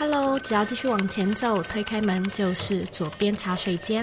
[0.00, 4.02] Hello，只要继续往前走，推开门就是左边茶水间。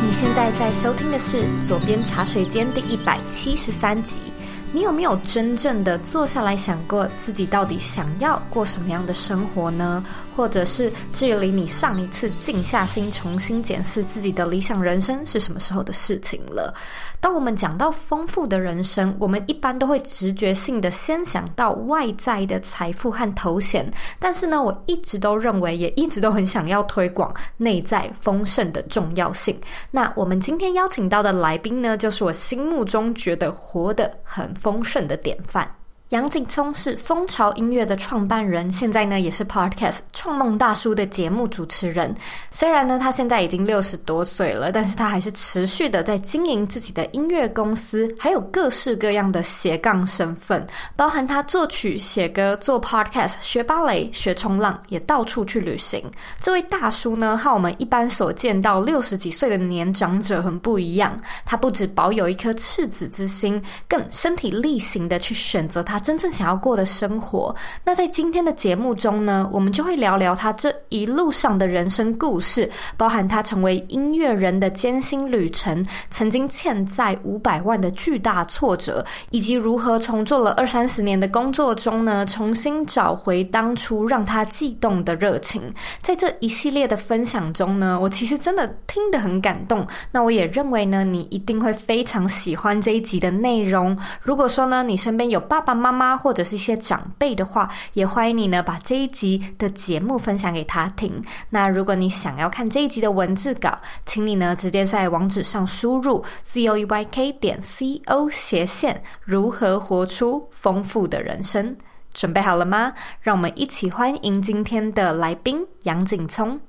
[0.00, 4.31] 你现在在收听的是左边茶水间第一百七十三集。
[4.72, 10.02] 你有没有真正的坐下来想过自己到底想要过什么样的生活呢？
[10.34, 16.74] 或者是距离你上一次静下心重新检视自己的理想人生是什么时候的事情了？
[17.20, 29.54] 当我们讲到丰富的人生，我们一般都会直觉性的先想到外在的财富和头衔，但是呢，我一直都认为，也一直都很想要推广内在丰盛的重要性。
[29.90, 35.81] 那我们今天邀请到的来宾呢，就是我心目中觉得活得很丰盛的典范。
[36.12, 42.14] 杨景聪是蜂巢音乐的创办人，现在呢也是 Podcast 创梦大叔的节目主持人。
[42.50, 56.04] 虽然呢他现在已经六十多岁了，但是他还是持续的在经营自己的音乐公司，还有各式各样的斜杠身份，包含他作曲、写歌、做 Podcast、学芭蕾、学冲浪，也到处去旅行。
[56.38, 67.54] 这位大叔呢和我们一般所见到六十几岁的年长者很不一样，他不只保有一颗赤子之心，更身体力行的去选择他真正想要过的生活。
[67.84, 85.62] 那在今天的节目中呢，我们就会聊聊他这一路上的人生故事，包含他成为音乐人的艰辛旅程，曾经欠债五百万的巨大挫折，以及如何从做了二三十年的工作中呢，重新找回当初让他悸动的热情。
[86.00, 89.86] 在这一系列的分享中呢，我其实真的听得很感动。
[90.10, 93.96] 那我也认为呢，你一定会非常喜欢这一集的内容。
[94.20, 101.22] 如果说呢，你身边有爸爸妈妈，妈或者是一些长辈的话，也欢迎你呢把这一集的节目分享给他听。
[101.50, 111.76] 那如果你想要看这一集的文字稿，请你呢直接在网址上输入 z o e y k 点 c o 斜线如何活出丰富的人生。
[112.14, 112.92] 准备好了吗？
[113.20, 116.60] 让我们一起欢迎今天的来宾杨景聪。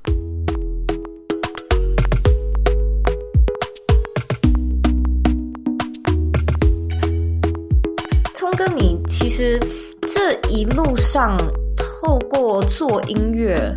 [8.56, 9.59] 哥，你其实
[10.02, 11.38] 这一路上
[11.75, 13.74] 透过做音乐，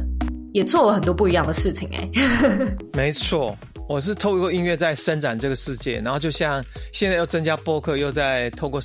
[0.53, 2.11] 也做了很多不一样的事情哎。
[2.95, 3.57] 没错，
[3.89, 8.81] 我是透过音乐在伸展这个世界，然后就像现在又增加播客，又在透过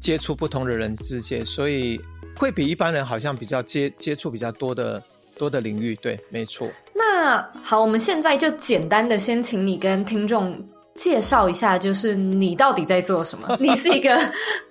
[0.00, 2.00] 接触不同的人之间，所以
[2.36, 5.02] 会比一般人好像比较接接触比较多的
[5.38, 5.94] 多的领域。
[5.96, 6.68] 对，没错。
[6.94, 10.58] 那好，我们现在就简单的先请你跟听众。
[10.96, 13.54] 介绍一下，就是你到底在做什么？
[13.60, 14.18] 你是一个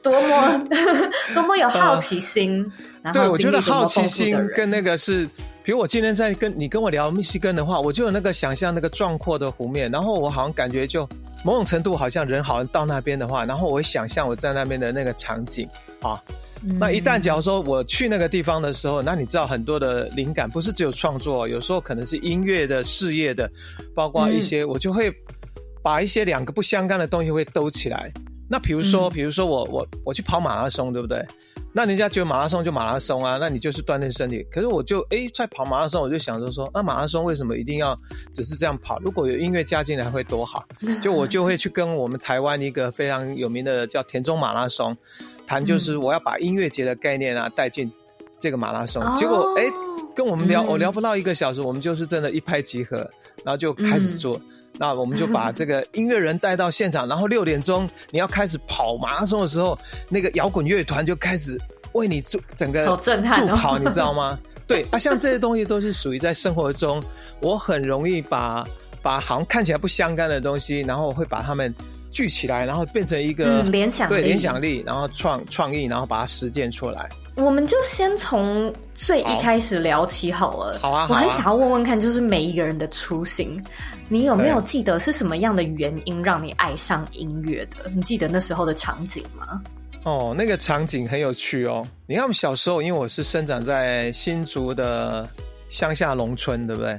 [0.02, 0.68] 多么
[1.34, 2.64] 多么有好奇心，
[3.04, 5.26] 呃、然后对，我觉得好奇心跟那个是，
[5.64, 11.08] 比如我今天在跟你跟我聊密西根的话，我就有那个想象那个壮阔的湖面，然后我好像感觉就
[11.44, 15.70] 某种程度好像人好像到那边的话，然后我会想象我在那边的那个场景
[16.02, 16.20] 啊。
[16.68, 23.48] 嗯、那一旦假如说我去那个地方的时候，那你知道很多的灵感不是只有创作，有时候可能是音乐的、事业的，
[23.94, 25.14] 包括一些我就会。
[25.86, 28.12] 把一些两个不相干的东西会兜起来。
[28.50, 31.24] 那比如说，比如说我我我去跑马拉松，对不对？
[31.72, 34.44] 那人家觉得马拉松就马拉松啊，那你就是锻炼身体。
[34.50, 37.96] 可是我就诶在跑马拉松，我就想着说，那马拉松为什么一定要
[38.34, 39.00] 只是这样跑？
[39.02, 40.64] 如果有音乐加进来会多好。
[41.04, 44.98] 就我就会去跟我们台湾一个非常有名的叫田中马拉松
[45.46, 47.92] 谈，就是我要把音乐节的概念啊带进
[48.40, 49.04] 这个马拉松。
[49.20, 49.70] 结果诶
[50.16, 52.98] 跟我们聊，我聊不到一个小时，我们就是真的一拍即合，
[53.44, 54.40] 然后就开始做。
[54.78, 59.78] 那我们就把这个音乐人带到现场，然后六点钟你要开始跑马拉松的时候，
[60.10, 61.60] 那个摇滚乐团就开始
[61.94, 62.86] 为你做整个
[63.36, 64.38] 助跑，你知道吗？
[64.68, 67.02] 对啊，像这些东西都是属于在生活中，
[67.40, 68.68] 我很容易把
[69.02, 71.74] 把好像看起来不相干的东西，然后会把它们
[72.12, 77.08] 聚起来，然后变成一个联想对联想力，然后创创意，然后把它实践出来。
[77.36, 80.80] 我们就先从最一开始聊起好了。
[80.80, 83.62] 好啊，我很想要问问看，就是每一个人的初心，
[84.08, 87.90] 你有没有记得是什么样的原因让你爱上音乐的？
[87.94, 89.62] 你记得那时候的场景吗？
[90.04, 91.86] 哦，那个场景很有趣哦。
[92.06, 95.28] 你看我们小时候，因为我是生长在新竹的
[95.70, 96.98] 乡下农村，对不对？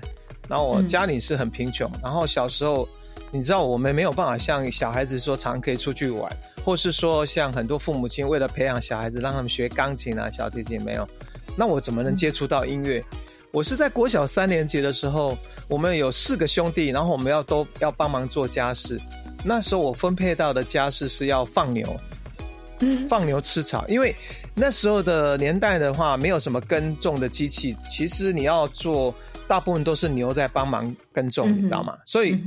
[0.49, 2.87] 然后我家里是很贫穷，嗯、然后小时候。
[3.37, 6.31] 你知道我们没有办法像小孩子说常可以出去玩，
[6.65, 11.07] 或是说像很多父母亲为了培养小孩子让他们学钢琴啊、小提琴没有，
[11.55, 13.05] 那我怎么能接触到音乐？
[13.53, 15.37] 我是在国小三年级的时候，
[15.69, 18.99] 我们有四个兄弟，然后我们要都要帮忙做家事。
[19.45, 21.95] 那时候我分配到的家事是要放牛，
[23.07, 24.17] 放牛吃草，因为
[24.55, 29.15] 那时候的年代的话，没有什么耕种的机器，其实你要做，
[29.47, 31.97] 大部分都是牛在帮忙耕种，你知道吗？
[32.05, 32.39] 所以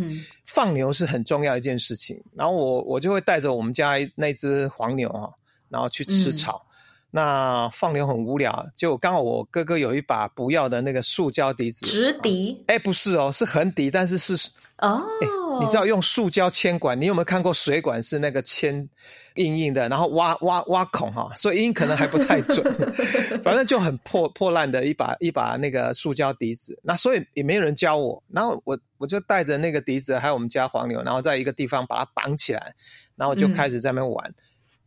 [0.54, 2.22] 放牛是很重要一件事情。
[2.36, 5.30] 然后我我就会带着我们家那只黄牛啊，
[5.69, 6.66] 然后去吃草。
[7.12, 12.63] 那放牛很无聊，就刚好我哥哥有一把不要的那个塑胶笛子，直笛？
[12.68, 14.50] 哎，不是哦，是横笛，但是是。
[14.81, 15.04] 哦、
[15.50, 17.00] oh.，你知道用塑胶铅管？
[17.00, 18.88] 你有没有看过水管是那个铅
[19.36, 22.64] 硬硬的，然后挖挖挖孔哈，所以音可能还不太准。
[23.44, 28.24] 反正就很破破烂的一把一把那个塑胶笛子，那所以也没有人教我。
[28.30, 32.74] 然后我我就带着那个笛子，还有我们家黄牛，然后在一个地方把它绑起来，
[33.18, 34.34] 然后就开始在那边玩。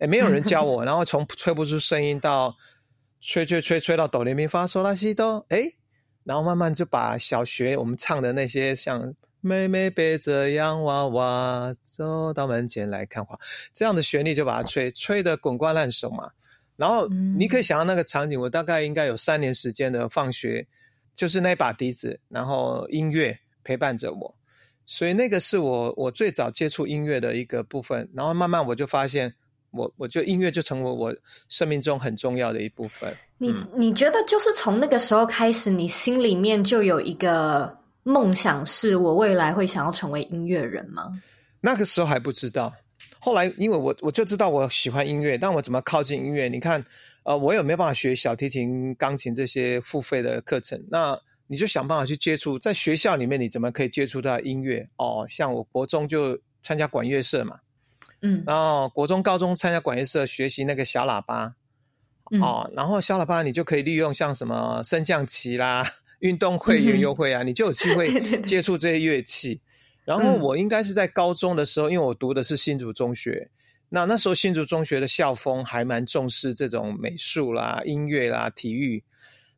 [0.00, 0.83] 也、嗯、没有人教我。
[0.83, 2.56] 然后从吹不出声音到
[3.21, 5.71] 吹吹吹吹到哆来咪发嗦拉西哆，哎，
[6.25, 9.12] 然后慢慢就把小学我们唱的那些像。
[9.43, 13.37] 妹妹背着洋娃娃走到门前来看花，
[13.75, 16.31] 这样的旋律就把它吹吹得滚瓜烂熟嘛。
[16.77, 20.65] 然后你可以想象那个场景，我大概应该有三年时间的放学，
[21.17, 24.33] 就是那把笛子，然后音乐陪伴着我，
[24.87, 28.09] 所以那个是我我最早接触音乐的一个部分。
[28.15, 29.33] 然后慢慢我就发现，
[29.73, 31.12] 我我觉得音乐就成为我
[31.49, 33.12] 生命中很重要的一部分。
[33.38, 37.81] 你你觉得就是从那个时候开始，你心里面就有一个。
[38.04, 41.22] 梦想是我未来会想要成为音乐人吗？
[41.60, 42.72] 那个时候还不知道，
[43.20, 46.49] 后来因为我我就知道我喜欢音乐，但我怎么靠近音乐？
[46.49, 46.84] 你看，
[47.22, 51.16] 呃，我也没办法学小提琴、钢琴这些付费的课程，那
[51.46, 54.88] 你就想办法去接触，在学校里面你怎么可以接触到音乐？
[54.96, 57.60] 哦，像我国中就参加管乐社嘛，
[58.22, 61.54] 嗯，然后国中、高中参加管乐社学习那个小喇叭，
[62.40, 65.87] 哦，然后小喇叭你就可以利用像什么升降旗啦。
[66.23, 68.09] 运动会、园游会啊，你就有机会
[68.43, 69.61] 接触这些乐器。
[70.05, 73.51] 然后我应该是在高中的时候，因为我读的是新竹中学，
[73.89, 79.05] 那那时候新竹中学的校风还蛮重视这种美术啦、音乐啦、体育。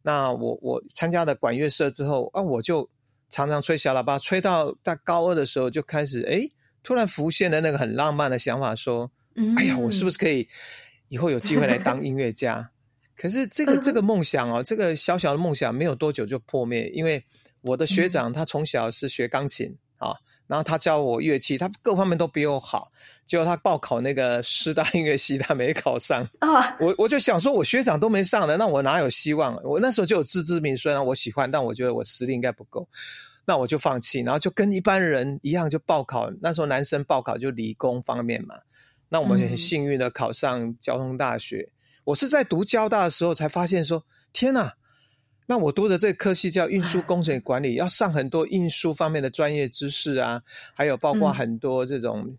[0.03, 2.89] 那我我参加了管乐社之后啊，我就
[3.31, 6.49] 常常吹小喇叭，吹到大高二的时候就开始，哎，
[6.83, 9.11] 突然浮现了那个很浪漫的想法，说，
[9.57, 10.47] 哎呀，我是不是可以
[11.09, 12.71] 以后有机会来当音乐家？
[13.17, 17.25] 可是这个这个梦想哦，这个小小的梦想没有多久就破灭，因为
[17.61, 20.13] 我的学长他从小是学钢琴啊，
[20.47, 22.91] 然后他教我乐器，他各方面都比我好，
[23.25, 26.77] 结果他报考那个师大音乐系，他没考上 啊。
[26.81, 29.59] 我我就想说，我学长都没上的，那我哪有希望？
[29.63, 32.87] 我那时候就有自知之明，虽然我喜欢，但我觉得我实力应该不够，
[33.47, 36.31] 那我就放弃，然后就跟一般人一样就报考。
[36.43, 38.57] 那时候男生报考就理工方面嘛，
[39.09, 41.67] 那我们很幸运的考上交通大学。
[42.05, 44.73] 我是在读交大的时候才发现说，天哪！
[45.47, 50.43] 那我读的这个科系叫运输工程管理，要上很多运输方面的专业知识啊，
[50.73, 52.39] 还有包括很多这种，嗯、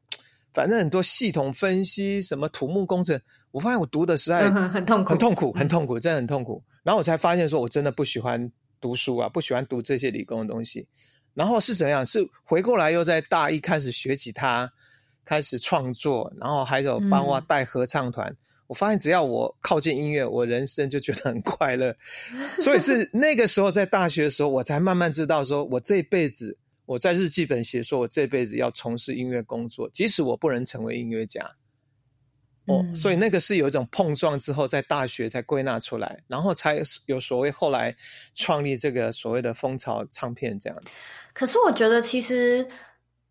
[0.53, 3.19] 反正很多系统分析，什么土木工程。
[3.51, 6.63] 我发现我读的实在很痛苦，很痛苦，很痛苦，真的很痛苦。
[6.81, 8.51] 然后我才发现说，我真的不喜欢
[8.81, 10.87] 读书啊，不喜欢读这些理工的东西。
[11.35, 12.03] 然后是怎样？
[12.05, 14.71] 是回过来又在大一开始学吉他，
[15.23, 18.27] 开始创作，然后还有帮我带合唱团。
[18.29, 21.95] 嗯我发现只要我靠近音乐，我人生就觉得很快乐。
[22.57, 31.47] 所以是 那个时候在大学的时候，我才慢慢知道说，我这辈子我在日记本写说，我这辈子要从事音乐工作，即使我不能成为音乐家。
[32.65, 37.95] 哦，所以那个是有一种碰撞之后，在大学才归纳出来，然后才有所谓后来
[38.33, 40.99] 创立这个所谓的蜂巢唱片这样子。
[41.33, 42.67] 可是我觉得，其实，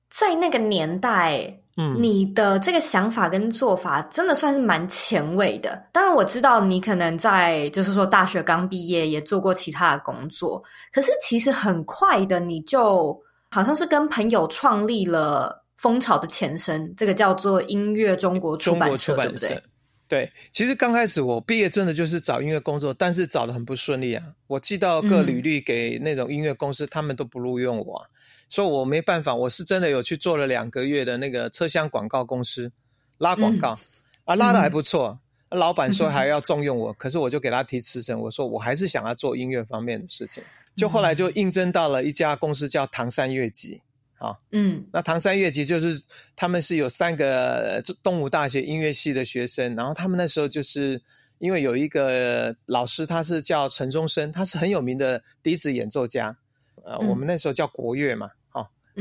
[0.08, 1.60] 在那个年代。
[1.76, 5.84] 嗯，你的这个想法跟做法真的算是蛮前卫的。
[5.92, 10.62] 当然，我知道你可能在就是说大学刚毕业也做过其他的工作，
[10.92, 19.62] 可是其实很快的你就好像是跟朋友创立了蜂巢的前身，这个叫做音乐中国出版社，对不对？
[20.06, 24.22] 对，其实刚开始我毕业真的就是找音乐工作，但是找的很不顺利啊。
[24.46, 28.06] 我寄到各履历给那种音乐公司，嗯，他们都不录用我啊。
[28.54, 32.70] 所以我没办法，我是真的有去做了两个月的那个车厢广告公司，
[33.18, 33.82] 拉广告，嗯、
[34.26, 35.18] 啊，拉的还不错。
[35.48, 40.40] 嗯、老板说 还要重用我，嗯，可是我就给他提辞呈，我说我还是想要做音乐方面的事情。
[40.76, 43.82] 就后来就应征到了一家公司叫唐山乐集，
[44.18, 46.00] 啊，嗯，那唐山乐集就是
[46.36, 51.02] 他们是有三个东吴大学音乐系的学生，然后他们那时候就是
[51.38, 56.36] 因为有一个老师，他是叫陈忠生，他是很有名的笛子演奏家。
[56.84, 58.30] 呃，我们那时候叫国乐嘛，哦，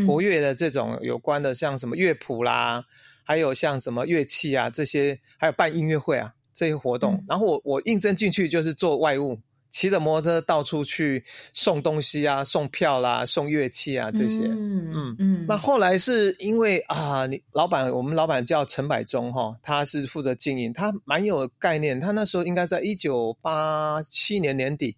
[0.07, 2.83] 国乐的这种有关的，像什么乐谱啦，
[3.23, 7.23] 还有像什么乐器啊这些，还有办音乐会啊这些活动。
[7.27, 14.41] 然后我我应征进去就是做外务骑着摩托车到处去送东西啊，送票啦，送乐器啊这些。
[14.45, 15.45] 嗯嗯嗯。
[15.47, 21.99] 那后来是因为啊，你老板，我们老板叫陈百忠哈，他是负责经营，他蛮有概念。
[21.99, 24.95] 他那时候应该在一九八七年年底，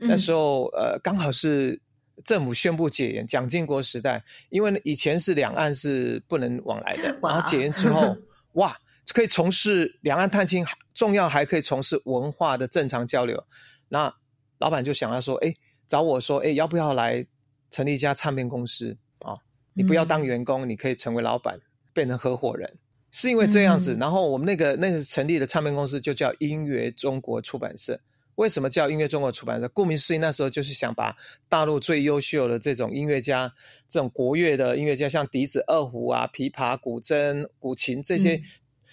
[0.00, 1.80] 嗯、那时候呃，刚好是
[2.24, 8.16] 政府宣布解严，蒋经国时代，因为以前是两岸是不能往来的， 然后解严之后，
[8.52, 8.76] 哇。
[9.12, 13.44] 可以从事两岸探亲，重要还可以从事文化的正常交流。
[13.88, 14.14] 那
[14.58, 15.52] 老板就想要说，哎，
[15.88, 17.26] 找我说，哎，要不要来
[17.70, 19.34] 成立一家唱片公司啊？
[19.72, 21.58] 你不要当员工，嗯、你可以成为老板，
[21.92, 22.78] 变成合伙人。
[23.10, 28.00] 是因为这样子，嗯、然后我们那个那个成立的唱片公司就叫音乐中国出版社。
[28.40, 29.68] 为什么叫音乐中国出版社？
[29.68, 31.14] 顾名思义，那时候就是想把
[31.48, 33.52] 大陆最优秀的这种音乐家，
[33.86, 38.36] 这种国乐的音乐家，像笛子、二胡啊、琵琶、古筝、古琴这些。
[38.36, 38.42] 嗯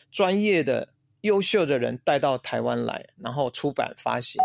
[0.09, 0.87] 专业的、
[1.21, 4.41] 优秀的人带到台湾来，然后出版发行。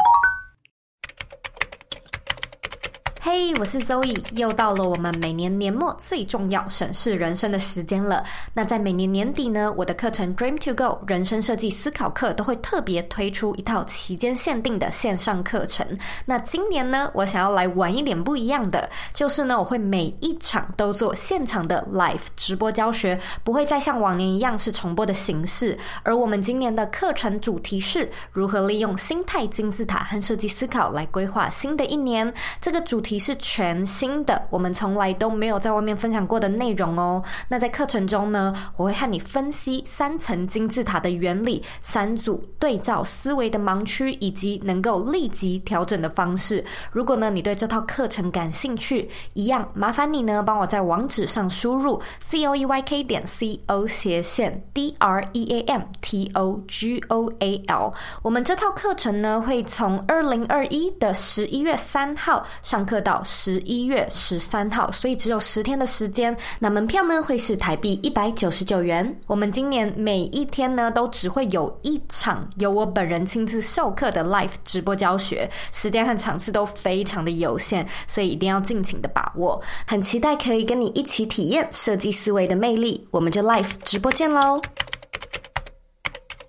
[3.25, 8.25] 嘿，hey, 我是 Zoe，又到了我们每年年末最重要审视人生的时间了。
[8.53, 15.87] 那在每年年底呢，我的课程 Dream to Go 人生设计思考课都会特别推出一套期间限定的线上课程。
[16.25, 25.79] 那今年呢，我想要来玩一点不一样的，就是呢，我会每一场都做现场的 live 直播教学，不会再像往年一样是重播的形式。
[26.03, 32.35] 而我们今年的课程主题是如何利用心态金字塔和设计思考来规划新的一年。
[32.61, 33.12] 这个主题。
[33.19, 37.23] 是全新的，我们从来都没有在外面分享过的内容哦。
[37.49, 46.65] 那在课程中呢，我会和你分析三层金字塔的原理、三组对照思维的盲区，以及能够立即调整的方式。
[46.93, 56.31] 如果呢，你对这套课程感兴趣，一样麻烦你呢，帮我在网址上输入 c o e y k 点 c o 斜线 d r e a m t
[56.35, 57.93] o g o a l。
[58.23, 63.02] 我们这套课程呢，会从二零二一的十一月三号上课。
[63.03, 66.35] 到十一月十三号，所以只有十天的时间。
[66.59, 69.15] 那门票呢，会是台币一百九十九元。
[69.27, 79.61] 我们今年每一天呢，都只会有一场由我本人亲自授课的 live 直播教学，时间和场次都非常的有限，所以一定要尽情的把握。
[79.87, 84.61] 很期待可以跟你一起体验设计思维的魅力，我们就 live 直播见喽！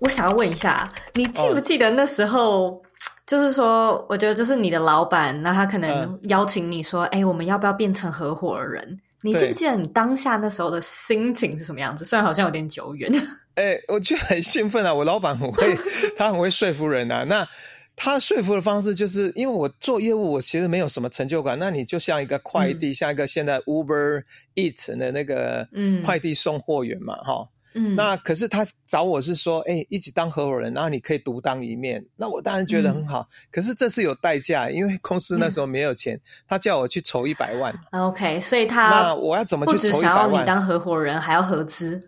[0.00, 2.82] 我想要问一下，你记不记得那时候？Oh.
[3.26, 12.04] 就是说，我觉得就是你的老板，那他可能邀请你说：“哎、嗯，我们要不要变成合伙人？”你记不记得你当下那时候的心情是什么样子？
[12.04, 13.10] 虽然好像有点久远。
[13.56, 14.92] 哎，我就很兴奋啊！
[14.92, 15.74] 我老板很会，
[16.14, 17.24] 他很会说服人啊。
[17.24, 17.48] 那
[17.96, 21.58] 他说服的方式就是，因为我做业务，我其实没有什么成就感。
[21.58, 24.22] 那你就像一个快递，嗯、像一个现在 Uber
[24.56, 25.66] Eats 的那个
[26.04, 27.48] 快递送货员嘛，哈、嗯。
[27.74, 32.04] 嗯，那可是他找我是说，哎、欸，一起当合伙人，然后你可以独当一面。
[32.16, 37.74] 那我当然觉得很好，嗯、可是这是有代价，因为公司那时候没有钱，嗯、他叫我去筹一百万。
[37.90, 39.92] OK，所以他那我要怎么去筹一百万？
[39.92, 42.00] 不只想要你当合伙人，还要合资。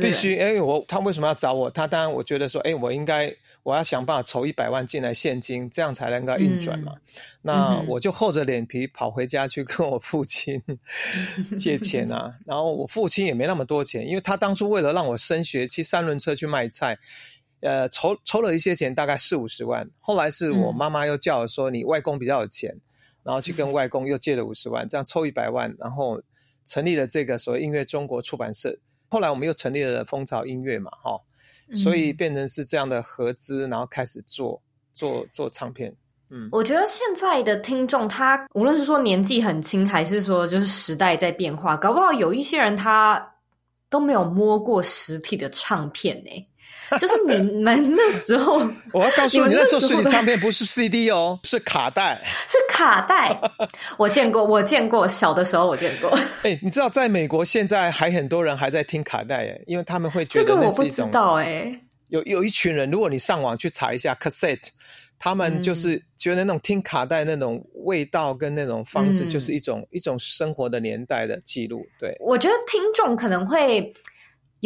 [0.00, 1.70] 必须，哎，我他为什么要找我？
[1.70, 6.92] 他当然，我觉得说，哎，我应该我要想办法筹一百万进来现金，这样才能够运转嘛。
[6.96, 7.00] 嗯、
[7.42, 10.62] 那我就厚着脸皮跑回家去跟我父亲
[11.58, 12.34] 借钱啊。
[12.44, 16.98] 然后我父亲也没那么多钱，因为他当初为了让我升学，骑三轮车去卖菜，
[17.60, 19.88] 呃，筹筹了一些钱，大概四五十万。
[19.98, 22.74] 后来是我妈妈又叫我说，你外公比较有钱，
[23.22, 26.22] 然后去跟外公又借了五十万，这样凑一百万，然后
[26.64, 28.78] 成立了这个所谓音乐中国出版社。
[29.08, 31.20] 后来我们又成立了蜂巢音乐嘛，哈，
[31.72, 34.60] 所以变成是这样的合资，然后开始做
[34.92, 35.94] 做做唱片。
[36.28, 43.34] 嗯，我觉得现在的听众，他无论是说年纪很轻，还是说就是时代在变化，搞不好有一些人他
[43.88, 46.30] 都没有摸过实体的唱片呢。
[47.00, 48.58] 就是你们那时候，
[48.92, 53.36] 我要告诉你，你那时候实体唱片不是 CD 哦，是卡带，是卡带。
[53.98, 56.10] 我见过，我见过，小的时候我见过。
[56.42, 60.92] 哎、欸，你知道，在美国现在还很多人还在听卡带，哎，因为他们会觉得那是一种。
[60.96, 61.80] 这个我不知道，哎。
[62.08, 64.68] 有有一群人，如果你上网去查一下 cassette，
[65.18, 71.84] 他们就是觉得那种听卡带那种味道跟那种方式，就是一种、嗯、一种生活的年代的记录。
[71.98, 73.92] 对，我觉得听众可能会。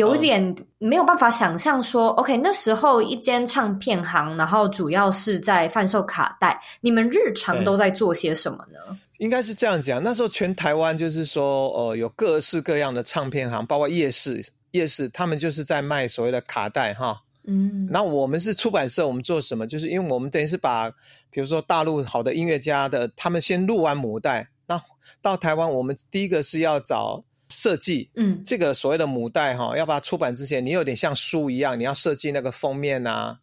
[0.00, 8.98] 有点没有办法想象说，嗯，OK，那时候一间唱片行，然后主要是在贩售卡带，你们日常都在做些什么呢？
[9.18, 19.66] 应该是这样讲，那时候全台湾就是说，呃，有各式各样的唱片行，包括夜市，夜市他们就是在卖所谓的卡带，哈，嗯，那我们是出版社，我们做什么？
[19.66, 20.90] 就是因为我们等于是把，
[21.30, 24.80] 比如说大陆好的音乐家的，他们先录完母带，那
[25.20, 27.22] 到台湾，我们第一个是要找。
[27.50, 33.38] 设计，嗯，这个所谓的母带哈，要把它出版之前，你有点像书一样，你要设计那个封面啊，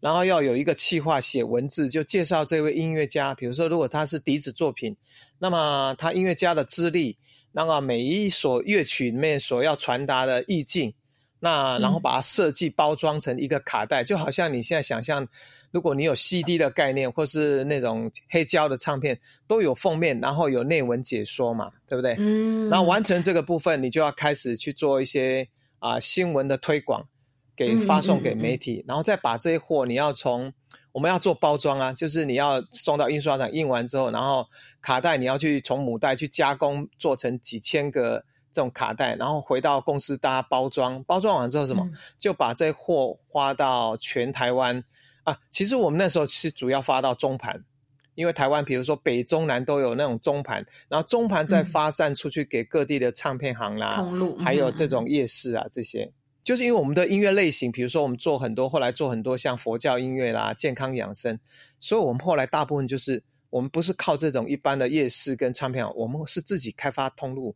[0.00, 3.34] 然后要有一个企划写文字，就介绍这位音乐家。
[3.34, 4.96] 比如说，如果他是笛子作品，
[5.38, 7.18] 那么他音乐家的资历，
[7.52, 10.94] 那么每一首乐曲里面所要传达的意境，
[11.44, 15.26] 那然后把它设计包装成一个卡带，嗯、就好像你现在想象，
[15.72, 19.18] 如果你有 CD 的概念，或是那种黑胶的唱片，
[19.48, 22.14] 都有封面，然后有内文解说嘛，对不对？
[22.18, 22.68] 嗯。
[22.68, 25.48] 然后完成这个部分，你就要开始去做一些
[25.80, 27.04] 啊、呃、新闻的推广。
[27.54, 30.50] 给发送给媒体，嗯嗯嗯、然后再把这些货，你要从
[30.90, 34.48] 我们要做包装啊，就是你要送到印刷厂印完之后，然后
[34.80, 44.84] 卡带你要去从母带去加工，做成几千个这种卡带，然后回到公司大家包装，包装完之后什么，嗯、就把这些货发到全台湾
[45.24, 45.36] 啊。
[45.50, 47.64] 其实我们那时候是主要发到中盘，
[48.14, 54.06] 因为台湾比如说北中南都有那种中盘，然后中盘再发散出去给各地的唱片行啦，
[54.38, 56.12] 还有这种夜市啊这些。
[56.44, 61.38] 就是因为我们的音乐类型，比如说我们做很多，后来做很多像佛教音乐啦、健康养生，
[61.78, 67.54] 所以我们后来大部分就是我们不是靠这种一般的夜市跟唱片，我们是自己开发通路。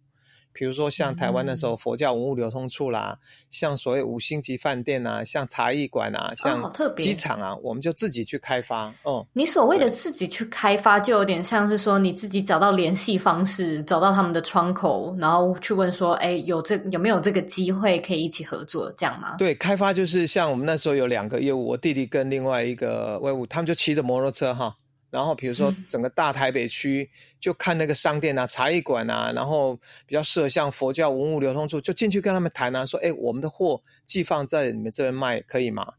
[0.56, 8.90] 比如说像台湾那时候佛教文物流通处啦，嗯、像所谓五星级饭店啊，像茶艺馆啊，像机场啊，哦、我们就自己去开发。
[9.02, 19.34] 哦，你所谓的自己去开发，就有点像是说你自己找到联系方式，找到他们的窗口，然后去问说，哎，有这有没有这个机会可以一起合作，这样吗？
[19.36, 24.74] 对，开发就是像我们那时候有两个业务，我弟弟跟另外一个业务，他们就骑着摩托车哈。
[25.10, 27.08] 然后比如说整个大台北区，
[27.40, 35.94] 就看那个商店啊、茶艺馆啊，然后比较适合像佛教文物流通处，就进去跟他们谈啊，说：“哎，我们的货寄放在你们这边卖，可以吗？”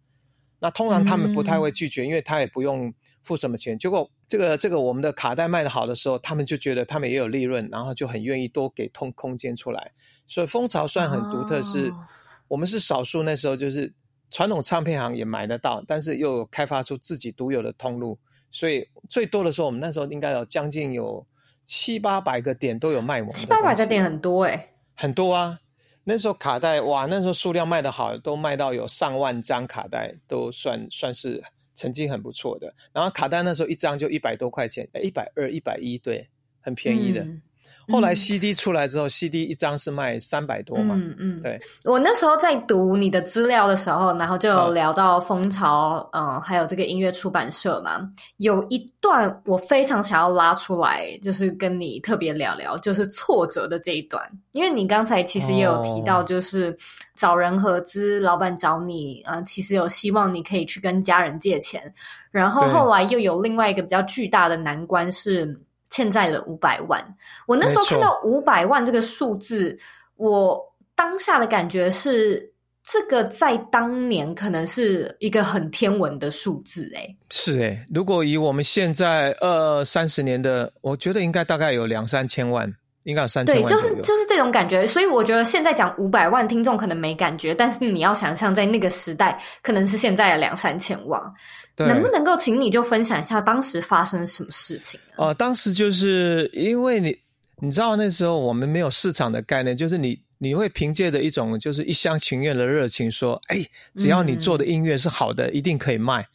[0.60, 2.92] 那通常他们不太会拒绝，嗯、因为他也不用
[3.24, 3.78] 付什么钱。
[3.78, 9.92] 结果这个这个我们的卡带卖的好的时候，他们就觉得他们也有利润，然后就很愿意多给通空间出来。
[10.26, 12.06] 所以蜂巢算很独特是，是、哦、
[12.48, 13.94] 我们是少数那时候就是
[14.32, 18.18] 传统唱片行也买得到，但是又开发出自己独有的通路。
[18.58, 21.24] 所以最多的时候，我们那时候应该有将近有
[21.64, 23.36] 七八百个点都有卖我们。
[23.36, 25.60] 七八百个点很多哎、欸、很多啊！
[26.06, 31.44] 那时候卡带哇，那时候数量卖的好，都卖到有上万张卡带，都算算是
[31.76, 32.74] 成绩很不错的。
[32.92, 36.28] 然后卡带那时候一张就一百多块钱，一百二、一百一，对，
[36.60, 37.22] 很便宜的。
[37.22, 37.40] 嗯
[37.90, 40.94] 后来 CD 出来之后、嗯、，CD 一张是卖三百多嘛？
[40.98, 41.58] 嗯嗯，对。
[41.86, 48.00] 我那时候在读你的资料的时候，然后就有聊到蜂巢，嗯、呃，还有这个音乐出版社嘛，
[48.38, 54.22] 有一段我非常想要拉出来，就是跟你特别聊聊，就是挫折的这一段。
[54.51, 56.75] 因为你刚才其实也有提到，就是
[57.16, 61.94] 找人合资，哦、老板找你，嗯、呃，其实有希望你可以去跟家人借钱，
[62.32, 65.58] 然后后来又有另外一个比较巨大的难关是。
[65.90, 67.04] 欠债了五百万，
[67.46, 69.78] 我那时候看到五百万这个数字，
[70.16, 70.62] 我
[70.96, 82.74] 当下的感觉是，这个在当年可能是一个很天文的数字，欸，诶，是诶，如果以我们现在二三十年的，我觉得应该大概有两三千万。
[83.07, 83.63] 应该有三千万。
[83.63, 91.22] 对，就是就是这种感觉，所以我觉得现在讲五百万，听众可能没感觉，但是你要想象在那个时代，可能是现在的两三千万。
[91.74, 95.00] 对能不能够请你就分享一下当时发生什么事情？
[95.15, 97.17] 哦、呃，当时就是因为你
[97.61, 103.65] 你知道那时候我们没有市场的概念，就是你你会凭借着一种就是一厢情愿的热情说，哎，
[103.96, 106.27] 只要你做的音乐是好的，嗯、一定可以卖。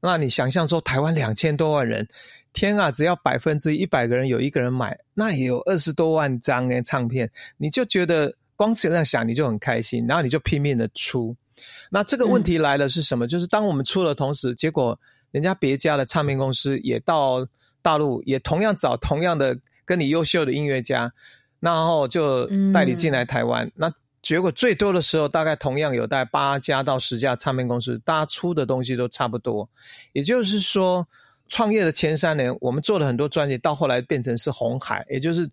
[0.00, 2.08] 那你想象说台湾两千多万人。
[2.54, 2.90] 天啊！
[2.90, 11.36] 只要百分之一百个人有一个人买，那也有二十多万张诶唱片，你就觉得光这样想你就很开心，然后你就拼命的出。
[11.90, 13.26] 那这个问题来了是什么？
[13.26, 14.98] 就是当我们出了同时，结果
[15.32, 17.46] 人家别家的唱片公司也到
[17.82, 21.12] 大陆，也同样找同样的跟你优秀的音乐家，
[21.58, 23.68] 然后就带你进来台湾。
[23.74, 29.68] 那结果最多的时候，大概同样有带八家到十家唱片公司，大家出的东西都差不多。
[30.12, 31.04] 也就是说。
[31.48, 35.48] 创业的前三年，我们做了很多专辑，到后来变成是红海，也就是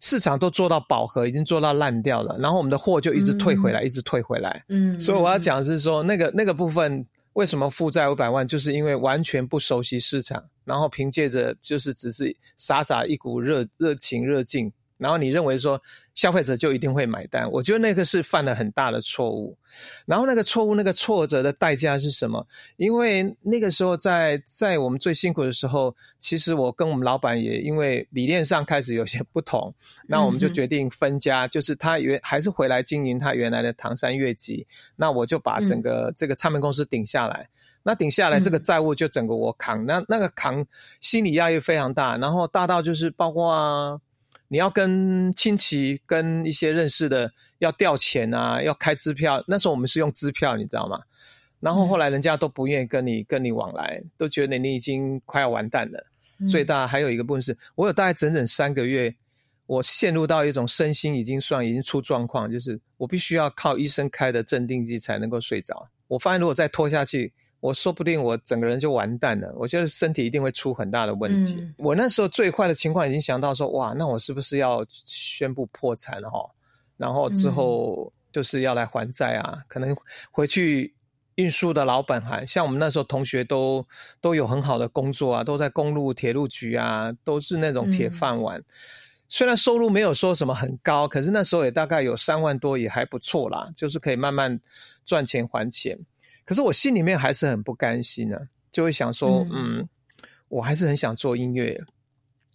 [0.00, 4.64] 市场都做到饱和，已经做到烂掉了，然后我们的货就一直退回来，嗯、一直退回来。
[4.68, 14.72] 嗯，所以我要讲的是说，那个那个部分为什么负债五百万，就是因为完全不熟悉市场，然后凭借着就是只是傻傻一股热热情热劲。
[14.96, 15.80] 然后你认为说
[16.14, 17.50] 消费者就一定会买单？
[17.50, 19.56] 我觉得那个是犯了很大的错误。
[20.06, 22.46] 然后那个错误、那个挫折的代价是什么？
[22.76, 29.74] 因为那个时候在在我们最辛苦的时候，其实我跟我们老板也因为理念上开始有些不同，
[30.06, 37.42] 那我们就决定分家，嗯、就是他原还是回来经营他原来的唐山乐集，那我就把整个这个唱片公司顶下来。
[37.42, 37.50] 嗯、
[37.82, 40.64] 那顶下来这个债务就整个我扛，嗯、那那个扛
[41.00, 44.00] 心理压力非常大，然后大到就是包括。
[44.54, 49.42] 你要跟亲戚、跟一些认识的要调钱啊，要开支票。
[49.48, 51.00] 那时候我们是用支票，你知道吗？
[51.58, 56.06] 然后后来人家都不愿意跟你跟你往来，都觉得你已经快要完蛋了。
[56.38, 59.12] 嗯、最大还有一个部分是，我有大概整整三个月，
[59.66, 65.88] 我陷入到一种身心已经算已经出状况，就是我必须要靠医生开的镇定剂才能够睡着。
[66.06, 67.32] 我发现如果再拖下去，
[67.64, 69.50] 我说不定我整个人就完蛋了。
[69.56, 71.54] 我觉得身体一定会出很大的问题。
[71.54, 76.38] 嗯、我那时候最坏的情况已经想到说，哇，那我是不是要宣布破产了哈？
[76.96, 79.96] 然后之后就是要来还债啊，嗯、可能
[80.30, 80.94] 回去。
[81.36, 83.84] 运输的老本行，像我们那时候同学都
[84.20, 88.56] 都有很好的工作啊，都在公路铁路局啊，都是那种铁饭碗。
[88.60, 88.64] 嗯、
[89.28, 94.56] 虽然收入没有说什么很高，可是那时候也大概有三万多，也还不错啦，就是可以慢慢
[95.04, 95.98] 赚钱还钱。
[96.44, 99.88] 可是我心里面还是很不甘心呢、啊，就会想说，嗯，嗯，
[100.48, 101.80] 我还是很想做音乐。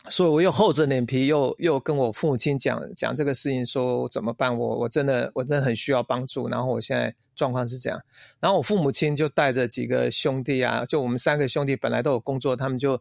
[0.10, 4.58] 所以我又厚着脸皮又，又又跟我父母亲讲讲这个事情，说怎么办？
[4.58, 6.47] 我我真的我真的很需要帮助。
[6.47, 8.02] 然后我现在状况是这样。
[8.39, 12.99] 然后我父母亲就带着几个兄弟啊，就我们三个兄弟本来都有工作，他们就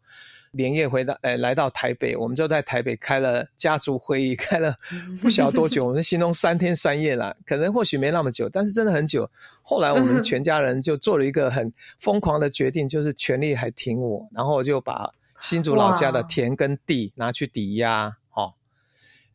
[0.53, 2.17] 连夜回到，哎，来到台北。
[2.17, 4.75] 我们就在台北开了家族会议， 开了
[5.23, 9.29] 不晓得多久，我们形容三天三夜啦，可能或许没那么久，但是真的很久。
[9.63, 15.09] 后来我们全家人就做了一个很疯狂的决定，就是全力还挺我，然后就把。
[15.41, 18.53] 新竹老家的田跟地拿去抵押，哦，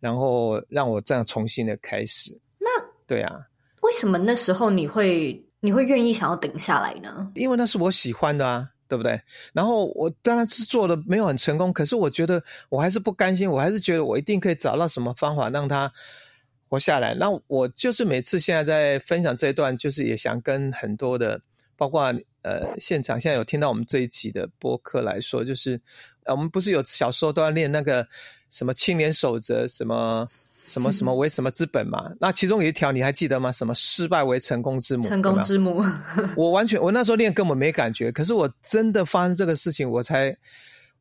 [0.02, 2.38] 然后让我这样重新的开始。
[2.60, 2.68] 那
[3.08, 3.40] 对啊，
[3.84, 7.32] 为什么那时候你会你会愿意想要顶下来呢？
[7.36, 9.20] 因为那是我喜欢的啊，对不对？
[9.54, 15.92] 然后我当然是做的没有很成功，可是我觉得我还是不甘心，我还是觉得我一定可以找到什么方法让他
[16.68, 17.14] 活下来。
[17.16, 21.42] 那我就是每次现在在分享这一段，就是也想跟很多的。
[21.76, 25.82] 包括呃，现场现在有听到我们这一期的播客来说，就是，
[26.26, 28.08] 我们不是有小时候都要练那个
[28.50, 30.26] 什么青年守则，什么
[30.66, 32.12] 什么什么为什么之本嘛？
[32.20, 33.52] 那其中有一条你还记得吗？
[33.52, 35.08] 什么失败为成功之母？
[35.08, 35.84] 成功之母。
[36.36, 40.36] 我完全，我那时候练根本没感觉，可是我真的发生这个事情，我才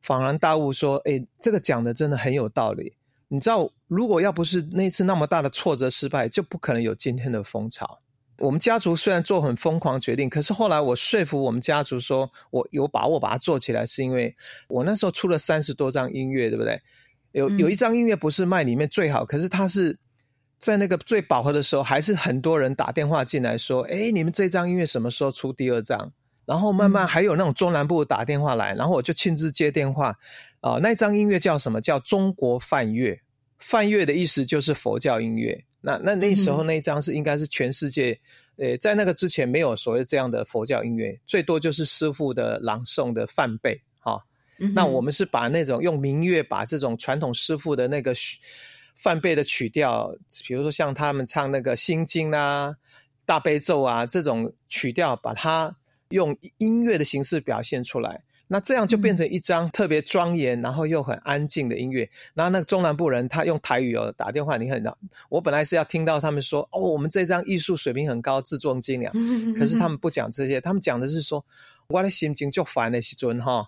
[0.05, 2.93] 恍然大悟，说，诶，这个讲的真的很有道理。
[3.29, 7.99] 你知道，如果要不是那次那么大的挫折失败，就不可能有今天的风潮。
[8.39, 14.35] 我们家族虽然做很疯狂决定，可是后来我说服我们家族说，我有把握把它做起来，是因为
[14.67, 16.79] 我那时候出了三十多张音乐，对不对？
[17.33, 19.95] 有有一张音乐不是卖里面最好，可是它是
[20.57, 26.13] 在那个最饱和的时候，还是很多人打电话进来说，哎，你们这张音乐什么时候出第二张？
[26.45, 30.09] 然后慢慢还有那种中南部打电话来，然后我就亲自接电话。
[30.59, 31.79] 啊、呃，那张音乐叫什么？
[31.79, 33.17] 叫中国梵乐。
[33.59, 35.63] 梵乐的意思就是佛教音乐。
[35.79, 38.11] 那那那时候那一张是应该是全世界，
[38.57, 43.81] 呃、嗯，在那个之前没有所谓这样的佛教音乐，最多就是师傅的朗诵的梵呗。
[44.63, 48.13] 嗯、那我们是把那种用民乐把这种传统师傅的那个
[48.95, 50.15] 梵呗的曲调，
[50.47, 52.75] 比如说像他们唱那个心经啊、
[53.25, 55.75] 大悲咒啊这种曲调，把它
[56.09, 58.23] 用音乐的形式表现出来。
[58.47, 62.07] 那这样就变成一张特别庄严，然后又很安静的音乐。
[62.35, 64.83] 然后那个中南部人他用台语哦打电话，你很，
[65.29, 69.11] 我本来是要听到他们说哦，我们这张艺术水平很高，自重精良。
[69.57, 71.43] 可是他们不讲这些，他们讲的是说，
[71.87, 73.65] 我的心情就烦的时阵哈，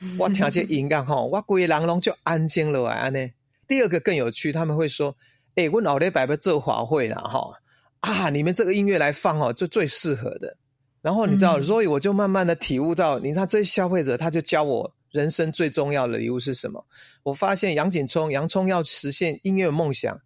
[0.18, 3.28] 我听这音乐吼，我规个人拢就安静了安呢。
[3.66, 5.16] 第二个更有趣，他们会说，
[5.56, 7.52] 哎、欸，我老爹摆不做华会啦哈
[8.00, 10.56] 啊，你们这个音乐来放哦，就最适合的。
[11.02, 16.84] 然后你知道，所以我就慢慢的体悟到，你看这些消费者，他就教我人生最重要的礼物是什么？
[17.22, 20.20] 我发现杨景聪，洋葱要实现音乐梦想，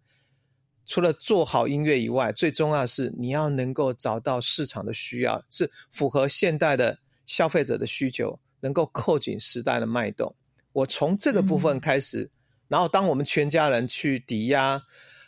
[0.85, 10.33] 除了做好音乐以外，最重要的是你要能够找到市场的需要，是符合现代的消费者的需求，能够扣紧时代的脉动。
[10.71, 12.31] 我从这个部分开始，
[12.67, 14.81] 然后当我们全家人去抵押，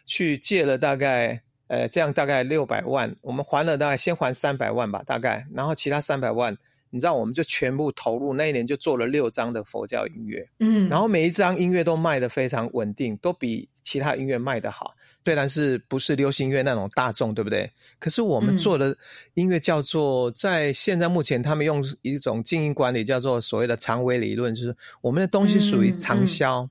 [0.07, 1.43] 去借了大概。
[1.67, 6.55] 呃，这样大概六百万，我们还了大概先还三百万吧，大概，然后其他三百万，
[6.95, 17.69] 你知道，我们就全部投入，那一年就做了六张的佛教音乐，嗯，然后每一张音乐都卖得非常稳定，都比其他音乐卖得好，虽然是不是流行音乐那种大众，对不对？
[17.99, 18.95] 可是我们做的
[19.33, 26.63] 音乐叫做，在现在目前他们用一种经营管理叫做所谓的长尾理论，就是我们的东西属于长销，嗯。
[26.63, 26.69] 嗯、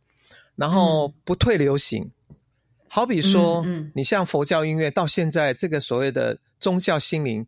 [0.57, 2.11] 然后不退流行。
[2.89, 7.45] 好比说，你像佛教音乐到现在这个所谓的宗教心灵，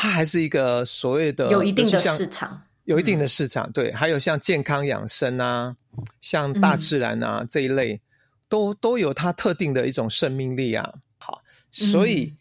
[0.00, 3.68] 它还是一个所谓的有一定的市场，有一定的市场。
[3.72, 5.74] 对，还有像健康养生啊，
[6.20, 8.00] 像大自然啊、嗯、这一类，
[8.48, 10.88] 都都有它特定的一种生命力啊。
[11.18, 12.32] 好，所以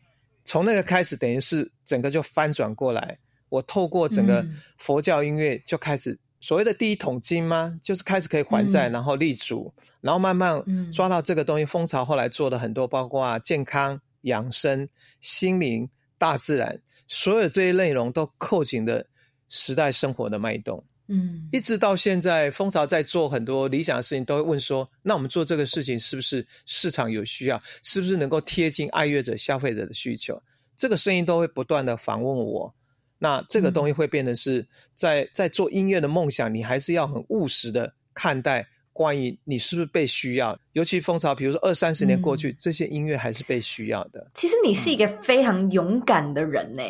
[0.43, 3.17] 从那个开始，等于是整个就翻转过来。
[3.49, 4.45] 我透过整个
[4.77, 6.15] 佛教音乐就开始。
[6.39, 7.75] 所谓的第一桶金吗？
[7.81, 12.05] 就是开始可以还债，嗯、然后立足，然后慢慢抓到这个东西风潮。
[12.05, 14.87] 后来做的很多，包括健康、养生、
[15.21, 15.89] 心灵、
[16.19, 19.05] 大自然，所有这些内容都扣紧了
[19.49, 20.83] 时代生活的脉动。
[21.09, 27.57] 嗯，一直到现在，蜂巢在做很多理想的事情，都会问说：那我们做这个事情是不是市场有需要？
[27.81, 30.37] 是不是能够贴近爱乐者、消费者的需求？
[30.75, 32.75] 这个声音都会不断的访问我。
[33.17, 40.57] 那这个东西会变成是在在做音乐的梦想，你还是要很务实的看待关于你是不是被需要。
[40.73, 44.31] 尤其风潮，比如说二三十年过去，这些音乐还是被需要的。
[44.33, 46.81] 其实你是一个非常勇敢的人呢，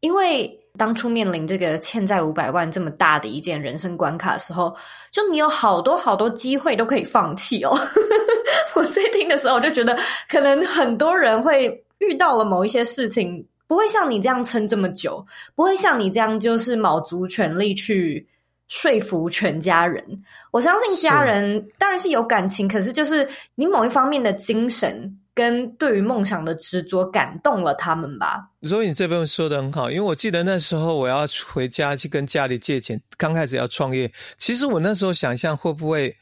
[0.00, 0.58] 因为。
[0.78, 4.74] 当初面临这个欠债五百万这么大的一件人生关卡的时候，
[5.10, 7.78] 就你有好多好多机会都可以放弃哦。
[8.74, 9.94] 我在听的时候，我就觉得
[10.30, 15.22] 可能很多人会遇到了某一些事情，不会像你这样撑这么久，
[15.54, 18.26] 不会像你这样就是卯足全力去
[18.68, 20.04] 说服全家人。
[20.50, 25.18] 我相信家人当然是有感情，可是就是你某一方面的精神。
[25.34, 28.50] 跟对于梦想的执着感动了他们吧。
[28.64, 34.12] 所以你这边说的很好，因为我记得那时候我要回家去跟家里借钱，刚开始要创业。
[34.36, 36.14] 其实我那时候想象会不会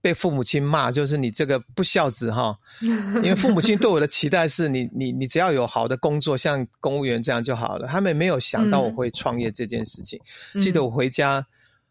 [0.00, 2.58] 被父母亲骂，就是你这个不孝子哈。
[2.82, 7.86] 因为父母亲对我的期待是你你你只要有好的工作，像公务员这样就好了。
[7.86, 10.18] 他们没有想到我会创业这件事情。
[10.54, 11.46] 嗯、记得我回家。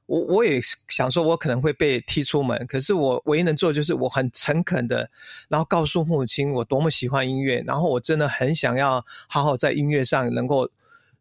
[0.07, 5.09] 我我也想说，我可能会被踢出门，可是我唯一能做的就是我很诚恳的，
[5.49, 10.69] 然后告诉父母亲我多么喜欢音乐，然后我真的很想要好好在音乐上能够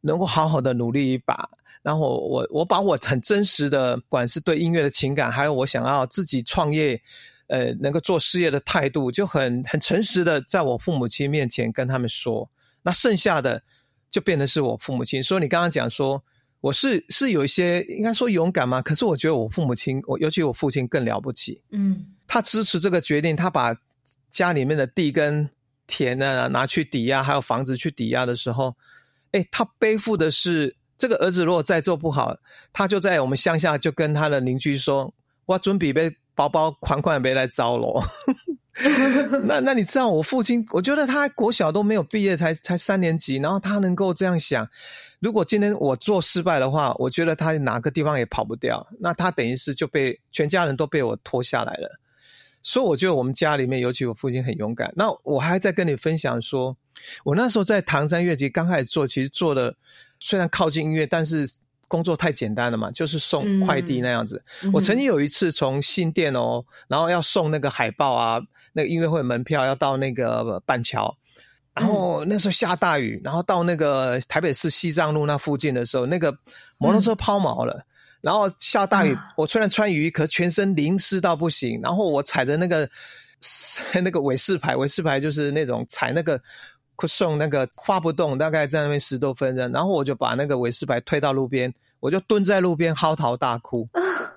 [0.02, 1.48] 能够好好的努力一把，
[1.82, 7.00] 然后我我把我很真实的，不管是对音乐的情感，还有我想要自己创业，
[7.46, 12.50] 呃，能够做事业的态度，就很很诚实的在我父母亲面前跟他们说，
[12.82, 13.62] 那剩下的
[14.10, 15.22] 就变成是我父母亲。
[15.22, 16.22] 所以你刚刚讲说。
[16.64, 21.60] 我是是有一些应该说勇敢嘛，可是我觉得我父母亲，我尤其我父亲更了不起。
[21.72, 23.76] 嗯，他支持这个决定，他把
[24.30, 25.46] 家里面的地跟
[25.86, 28.74] 田呢拿去抵押，还有房子去抵押的时候，
[29.32, 32.34] 哎，他背负的是这个儿子如果再做不好，
[32.72, 35.12] 他就在我们乡下就跟他的邻居说
[35.44, 38.02] ：“我准备被包包款款别来招了。
[39.44, 44.66] ”那那你知道我父亲，我觉得他国小都没有毕业，才才三年级，然后他能够这样想。
[45.24, 48.86] 如果今天我做失败的话，我觉得他哪个地方也跑不掉。
[49.00, 51.98] 那他等于是就被全家人都被我拖下来了。
[52.62, 54.92] 所以我觉得我们家里面，尤其我父亲很勇敢。
[54.94, 56.76] 那我还在跟你分享说，
[57.24, 59.74] 我那时候在唐山乐集刚开始做，其实做的
[60.20, 61.48] 虽然靠近音乐，但是
[61.88, 64.44] 工作太简单了嘛，就是送快递那样子。
[64.62, 68.38] 嗯、我曾经有一次从新店哦，然后要送那个海报啊，
[68.74, 71.16] 那个音乐会门票要到那个板桥。
[71.74, 76.36] 然后那时候下大雨，然后到那个台北市西藏路那附近的时候，那个
[76.78, 77.74] 摩托车抛锚了。
[77.74, 77.84] 嗯、
[78.20, 81.80] 然后下大雨，嗯、我虽然穿雨衣，可全身淋湿到不行。
[81.82, 82.88] 然后我踩着那个
[84.02, 86.40] 那个伟士牌，伟士牌就是那种踩那个
[87.08, 89.70] 送那个发不动，大概在那边十多分钟。
[89.72, 91.74] 然后我就把那个伟士牌推到路边。
[92.00, 93.88] 我就蹲在路边嚎啕大哭，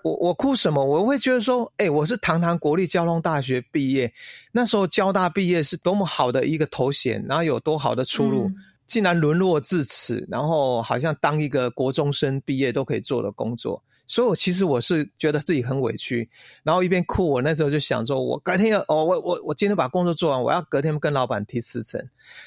[0.08, 0.84] 我我哭什么？
[0.84, 4.12] 我会觉得说，哎、欸，我是堂堂国立交通大学毕业，
[4.52, 13.84] 那时候交大毕业是多么好的一个头衔，然后有多好的出路，嗯、竟然沦落至此，然后好像当一个国中生毕业都可以做的工作。
[14.10, 16.30] 所以，我其实我是觉得自己很委屈，
[16.64, 22.02] 然后一边哭，我那时候就想说，我隔天要哦，我我我今天把工作做完，我要隔天跟老板提辞呈，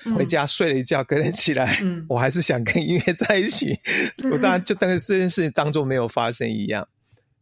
[0.07, 3.79] 嗯、回家睡了一觉，隔天起来，嗯、我还是想跟音乐在一起，
[4.33, 6.89] 我当然就当这件事情当做没有发生一样。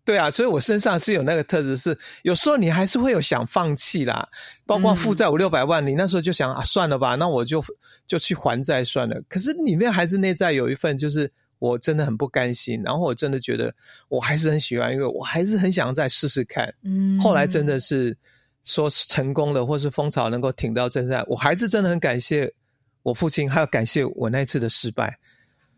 [0.09, 4.27] 对啊，所以我身上是有那个特质，是有时候你还是会有想放弃啦，
[4.64, 7.62] 包括负债五六百万，你那时候就想啊，算了吧，那我就
[8.07, 9.21] 就去还债算了。
[9.29, 11.31] 可是里面还是内在有一份就是。
[11.61, 13.75] 我真的很不甘心，然后我真的觉得
[14.07, 16.73] 我还是很喜欢，因为我还是很想再试试看。
[16.85, 18.16] 嗯，后来真的是
[18.62, 22.49] 说成功了，或是风潮能够挺到现在，我还是真的很感谢
[23.03, 25.18] 我父亲，还要感谢我那次的失败。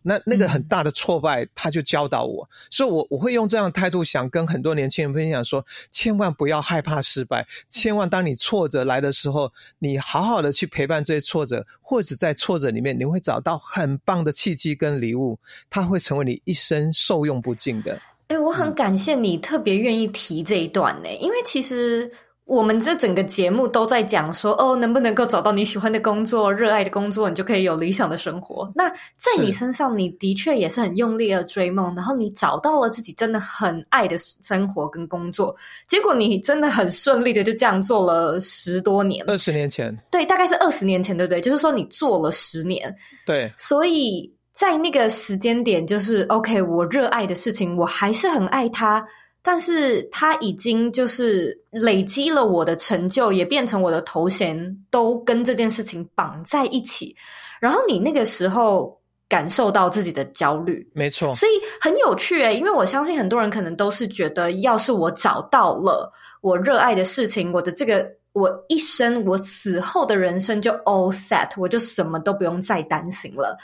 [0.03, 17.99] 那那个很大的挫败，他就教导我，所以我我会用这样的态度，想跟很多年轻人分享说：千万不要害怕失败，千万当你挫折来的时候，你好好的去陪伴这些挫折，或者在挫折里面，你会找到很棒的契机跟礼物，它会成为你一生受用不尽的。
[18.29, 22.11] 哎，我很感谢你特别愿意提这一段呢，因为其实。
[22.51, 28.69] 我们这整个节目都在讲说，哦，能不能够找到你喜欢的工作、热爱的工作，你就可以有理想的生活。
[28.75, 35.55] 那在你身上，你的确也是很用力的追梦，然后你找到了自己真的很爱的生活跟工作。
[35.87, 41.41] 结果你真的很顺利的就这样做了十多年， 二十年前，对，大概是二十年前，对不对？
[41.41, 42.93] 就是说你做了十年，
[43.25, 43.49] 对。
[43.57, 49.07] 所以在那个时间点，就是 OK，我热爱的事情，我还是很爱它。
[49.43, 57.17] 但是它已经就是累积了我的成就，也变成我的头衔，都跟这件事情绑在一起。
[57.61, 73.57] 然后你那个时候感受到自己的焦虑，没错，所以很有趣诶，因为我相信很多人可能都是觉得，要是我找到了我热爱的事情，我的这个我一生，我死后的人生就 all set，我就什么都不用再担心了。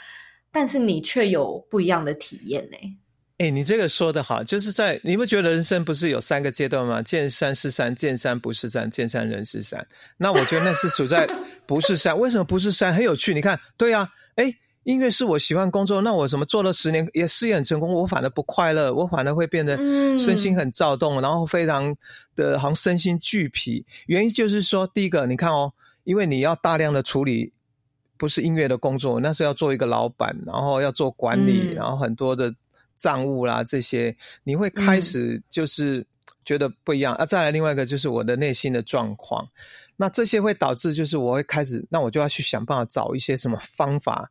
[0.51, 2.77] 但是你却有不一样的体验呢？
[3.37, 7.03] 哎、欸，你这个说的好，就是在你不觉得人生不是有三个阶段吗？
[7.03, 9.87] 见山是山，见山不是山，见山人是山。
[10.17, 11.27] 那我觉得那是处在
[11.67, 12.17] 不是山。
[12.17, 12.91] 为什么不是山？
[12.91, 13.35] 很有趣。
[13.35, 19.77] 你看，对呀、啊，哎、欸，音乐是我喜欢工作，那我什么做了十年也事业很成功，我反而不快乐，我反而会变得
[20.17, 21.95] 身心很躁动，嗯、然后非常
[22.35, 23.85] 的好像身心俱疲。
[24.07, 25.71] 原因就是说，第一个，你看哦，
[26.05, 27.53] 因为你要大量的处理
[28.17, 32.51] 不是音乐的工作，那是要做一个老板，然后要做管理，嗯、然后很多的。
[32.97, 36.05] 账务啦，这些你会开始就是
[36.43, 37.25] 觉得不一样、嗯、啊。
[37.25, 39.47] 再来另外一个就是我的内心的状况，
[39.95, 44.29] 那这些会导致就是我会开始，那我就要去想办法找一些什么方法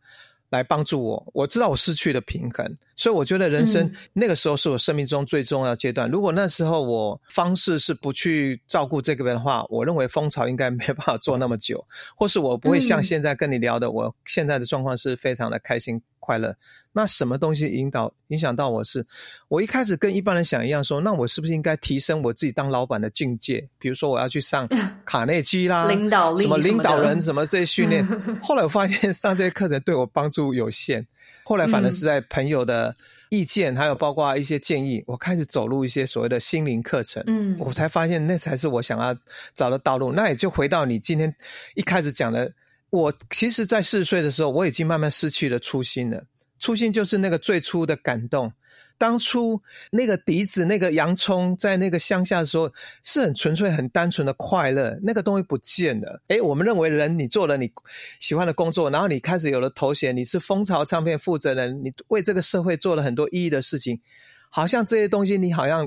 [0.50, 1.30] 来帮助我。
[1.32, 2.64] 我知道我失去了平衡，
[2.96, 6.08] 所以我觉得人生那个时候是我生命中最重要的阶段。
[6.08, 11.84] 嗯、如果那时候我方式是不去照顾这个人的话，我认为蜂巢应该没办法做那么久，
[12.16, 16.52] 或是我不会像现在跟你聊的，嗯、我现在的状况是非常的开心快乐。
[16.92, 19.06] 那什么东西引导影响到我是？
[19.46, 23.64] 我一开始跟一般人想一样说，说那我是不是应该提升我自己当老板的境界？
[23.78, 24.66] 比如说我要去上
[25.06, 28.04] 卡内基啦，领导力什么领导人什么这些训练。
[28.42, 31.06] 后来我发现上这些课程对我帮助有限。
[31.44, 32.92] 后来反而是在朋友的
[33.28, 37.22] 意见，嗯、还有包括一些建议，我开始走入一些所谓的心灵课程。
[37.26, 39.14] 嗯，我才发现那才是我想要
[39.54, 40.10] 找的道路。
[40.10, 41.32] 那也就回到你今天
[41.74, 42.50] 一开始讲的，
[42.90, 46.24] 我其实，在四十岁的时候，我已经慢慢失去了初心了。
[46.58, 48.50] 初心就是那个最初的感动，
[48.96, 52.72] 当初那个笛子、那个洋葱在那个乡下的时候，
[53.02, 54.98] 是很纯粹、很单纯的快乐。
[55.02, 56.22] 那个东西不见了。
[56.28, 57.70] 诶，我们认为人，你做了你
[58.18, 64.00] 喜欢的工作，然后你开始有了头衔，你是蜂巢唱片负责人，你为这个社会做了很多意义的事情，
[64.48, 65.86] 好像这些东西你好像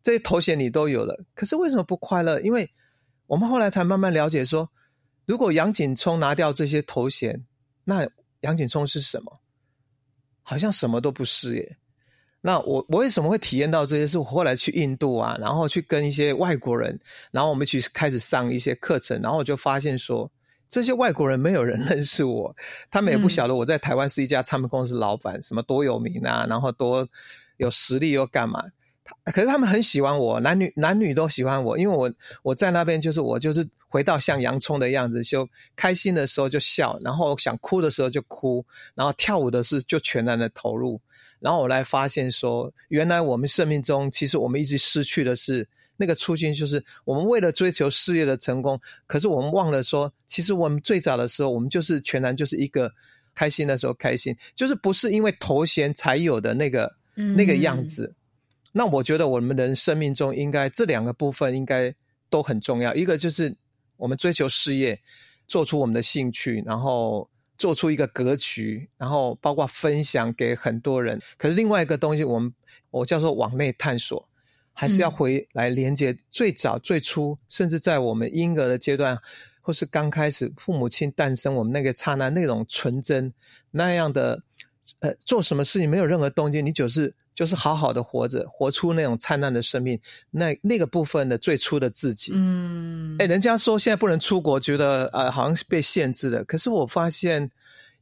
[0.00, 1.18] 这些头衔你都有了。
[1.34, 2.40] 可是为什么不快乐？
[2.42, 2.70] 因为
[3.26, 4.70] 我们后来才慢慢了解说，
[5.26, 7.44] 如果杨景聪拿掉这些头衔，
[7.84, 8.08] 那
[8.40, 9.40] 杨景聪是什么？
[10.42, 11.76] 好像什么都不是耶。
[12.40, 14.06] 那我我为什么会体验到这些？
[14.06, 16.96] 是我后来去印度啊，然后去跟一些外国人，
[17.32, 20.30] 然后我们去开始上一些课程，然后我就发现说，
[20.68, 22.54] 这些外国人没有人认识我，
[22.88, 27.04] 他们也不晓得我在台湾是一家唱片公司老板，什么多有名啊，然后多
[27.56, 28.62] 有实力又干嘛。
[29.24, 32.12] 可是他们很喜欢我，男女男女都喜欢我，因为我
[32.44, 38.62] 我在那边就是我就是回到像洋葱的样子，就开心的时候就笑，然后想哭的时候就哭，
[38.94, 41.00] 然后跳舞的事就全然的投入，
[41.40, 52.92] 然后我来发现说，原来我们生命中其实我们一直失去的是那个初心，就是我们为了追求事业的成功，可是我们忘了说，其实我们最早的时候，我们就是全然就是一个
[53.34, 58.14] 开心的时候开心，就是不是因为头衔才有的那个、那个样子。
[58.72, 61.94] 那我觉得我们人生命中应该这两个部分应该
[62.28, 62.94] 都很重要。
[62.94, 63.56] 一个就是
[63.96, 65.00] 我们追求事业，
[65.46, 67.28] 做出我们的兴趣，然后
[67.58, 71.20] 做出一个格局，然后包括分享给很多人。
[71.36, 72.52] 可是另外一个东西，我们
[72.90, 74.28] 我叫做往内探索，
[74.72, 79.18] 还是要回来连接最早最初，甚至在我们婴儿的阶段，
[79.60, 83.32] 或是刚开始父母亲诞生我们那个刹那那种纯真
[83.70, 84.42] 那样的，
[85.00, 87.14] 呃，做什么事情没有任何动机，你就是。
[87.36, 92.32] 就是好好的活着，活出那种灿烂的生命，那那个部分的最初的自己。
[92.34, 96.42] 嗯，哎，人家说现在不能出国，觉得呃好像是被限制的。
[96.46, 97.50] 可是我发现，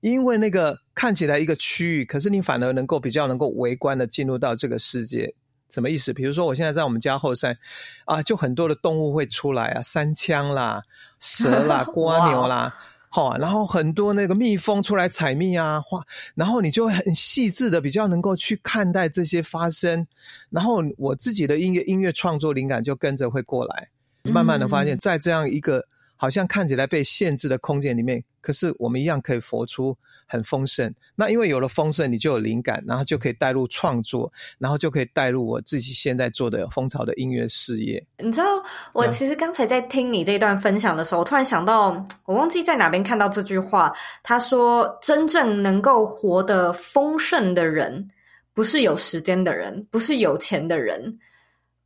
[0.00, 5.34] 因为那个看起来一个区域，可是你反而能够比较能够围观的进入到这个世界。
[5.70, 6.12] 什么意思？
[6.12, 7.58] 比如说我现在在我们家后山
[8.04, 10.80] 啊，就很多的动物会出来啊，山羌啦、
[11.18, 12.72] 蛇啦、 蜗牛啦。
[13.14, 16.02] 好，然后很多那个蜜蜂出来采蜜啊，花，
[16.34, 20.04] 然后你就会很细致的比较能够去看待这些发生，
[20.50, 23.88] 然后我自己的音乐音乐创作灵感就跟着会过来，
[24.24, 25.86] 慢慢的发现，在这样一个。
[26.24, 29.94] 好像看起来被限制的空间里面，可是我们一样可以活出
[30.26, 30.90] 很丰盛。
[31.14, 38.02] 那因为有了丰盛，你就有灵感，然后就可以带入创作，然后就可以带入我自己现在做的蜂巢的音乐事业。
[38.16, 38.46] 你知道，
[38.94, 43.92] 我其实刚才在听你这段分享的时候，我突然想到，我忘记在哪边看到这句话。
[44.22, 48.08] 他说：“真正能够活得丰盛的人，
[48.54, 51.18] 不是有时间的人，不是有钱的人，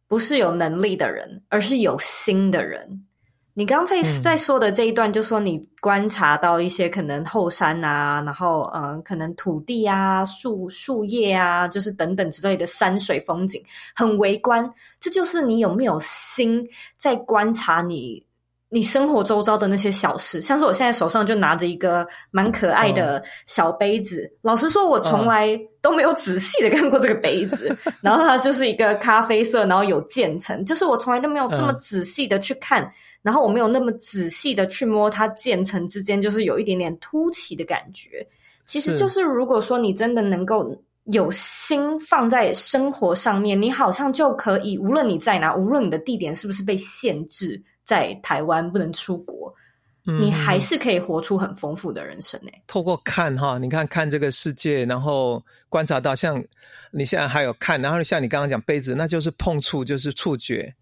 [0.07, 3.05] 不是有能力的人，而是有心的人。”
[3.59, 13.61] 你刚才在说的这一段，就说你观察到一些可能后山啊，然后嗯，可能土地啊、树树叶啊，就是等等之类的山水风景，
[13.97, 14.65] 很微观。
[15.01, 16.65] 这就是你有没有心
[16.97, 18.25] 在观察你
[18.69, 20.41] 你生活周遭的那些小事。
[20.41, 27.77] 像是我现在手上就拿着一个蛮可爱的小杯子，哦、老实说，我从来都没有仔细的看过这个杯子。
[27.87, 32.89] 哦、然后它就是一个咖啡色，然后有渐层，就是我从来都没有这么仔细的去看。
[33.23, 38.27] 嗯然后我没有那么仔细的去摸它渐层之间，就是有一点点凸起的感觉。
[38.65, 49.53] 其实就是如果说你真的能够有心放在生活上面，你好像就可以，无论你在哪，无论你的地点是不是被限制在台湾不能出国，
[50.07, 52.63] 嗯，你还是可以活出很丰富的人生诶。
[52.67, 56.43] 透过看哈，你看看这个世界，然后观察到像
[56.93, 60.73] 你现在还有看，然后像你刚刚讲杯子，那就是碰触，就是触觉。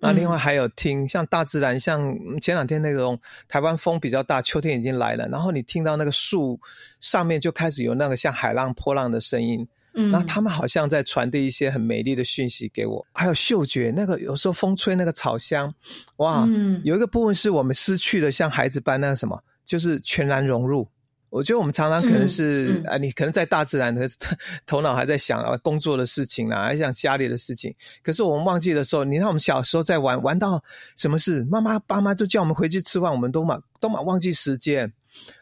[0.00, 6.58] 那另外还有听，像大自然，像前两天那种台湾风比较大，秋天已经来了，然后你听到那个树
[7.00, 13.06] 上面就开始有那个像海浪波浪的声音，嗯，那他们好像在传递一些很美丽的讯息给我。
[13.12, 15.72] 还有嗅觉，那个有时候风吹那个草香，
[16.16, 20.88] 哇，嗯，有一个部分是我们失去的，像孩子般那个什么，就是全然融入。
[21.30, 24.08] 我觉得我们常常可能是、嗯嗯、啊，你可能在大自然的
[24.66, 27.74] 头脑还在想啊工作的事情啊，还想家里的事情。
[28.02, 30.62] 可是我们忘记的时候，你看我们小时候在玩，玩到
[30.96, 34.92] 什么事，妈妈爸妈就叫我们回去吃饭，我们都嘛都嘛忘记时间。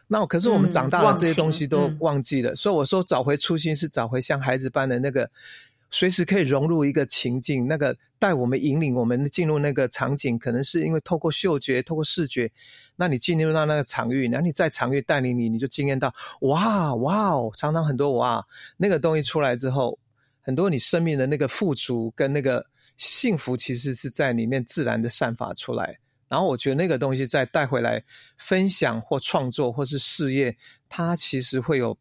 [0.07, 2.53] 那可是我们长大了，这些东西都忘记了。
[2.53, 5.29] 嗯、所以我说找回初心是找回像孩子般的那个。
[5.91, 12.51] 随时可以融入一个情境，那个带我们引领我们进入那个场景，可能是因为透过嗅觉、透过视觉，
[12.97, 19.99] 那你进入到那个场域，然后你在场域带领你，你就惊艳到哇哇哦，常常很多哇，那个东西出来之后，
[20.41, 22.67] 很多你生命的那个富足跟那个
[22.97, 25.99] 幸福，其实是在里面自然的散发出来。
[26.29, 28.05] 然后我觉得那个东西再带回来
[28.37, 30.55] 分享或创作或是事业，
[30.87, 31.97] 它其实会有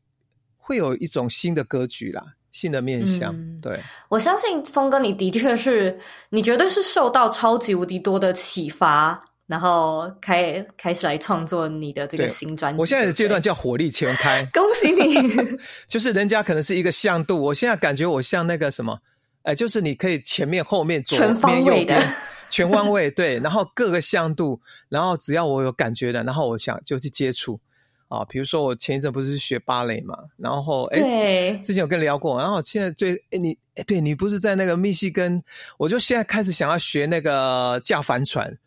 [0.57, 2.33] 会有一种新的格局啦。
[2.57, 3.79] 新的面向，嗯、对，
[4.09, 5.95] 我相信松哥，你的确是，
[6.29, 12.79] 你绝对是受到超级无敌多的启发，然后开开始来创作你的这个新专辑。
[12.79, 15.15] 我现在的阶段叫火力全开， 恭喜你！
[15.87, 18.97] 就是人家可能是一个向度，我现在感觉我像那个什么，
[19.43, 22.01] 哎，就是你可以前面、后面、左边、全方位的，
[22.49, 27.59] 全方位，对，然后各个向度，然后只要我有感觉的，然后我想就去接触。
[28.07, 35.43] 啊，比如说我前一阵不是学芭蕾嘛，然后哎，之前有跟你聊过，然后现在最哎你哎，对你不是在那个密西根，
[35.77, 38.57] 我就现在开始想要学那个驾帆船，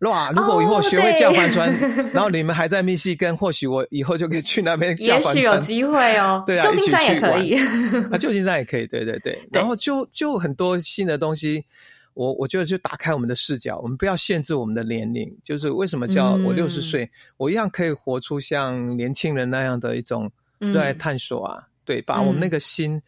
[0.00, 0.30] 哇！
[0.30, 6.42] 如果我以后学会驾帆船，哦、然后你们还在密西根，或许我以后就可以去那边驾帆船，也许有机会哦。
[6.46, 7.54] 对啊，旧金山也可以，
[8.10, 11.64] 啊，旧金山也可以，对对对，对然后就就很多新的东西。
[12.16, 15.30] 我我觉得就打开我们的视角，我们不要限制我们的年龄。
[15.44, 22.98] 就是为什么叫我六十岁，嗯、我一样可以活出像年轻人那样的一种热爱探索啊，嗯、对，把我们那个心，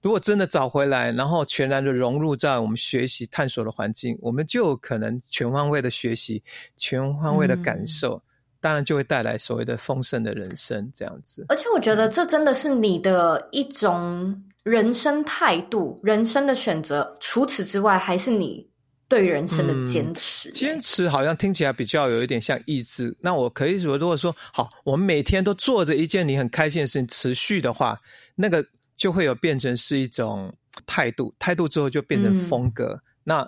[0.00, 6.42] 如果真的找回来，然后全然的融入在我们学习探索的环境，我们就有可能全方位的学习，
[6.78, 8.22] 全方位的感受，嗯、
[8.62, 11.44] 当然就会带来所谓的丰盛的人生这样子。
[11.50, 14.42] 而且我觉得这真的是你的一种。
[14.64, 18.66] 人生态度、人生的选择，除此之外，还是你
[19.06, 20.50] 对人生的坚持。
[20.50, 23.14] 坚持好像听起来比较有一点像意志。
[23.20, 28.00] 那我可以说，如果说好，我们每天都做着一件你很开心的事情，持续的话，
[28.34, 28.64] 那个
[28.96, 30.50] 就会有变成是一种
[30.86, 32.98] 态度，态度之后就变成风格。
[33.22, 33.46] 那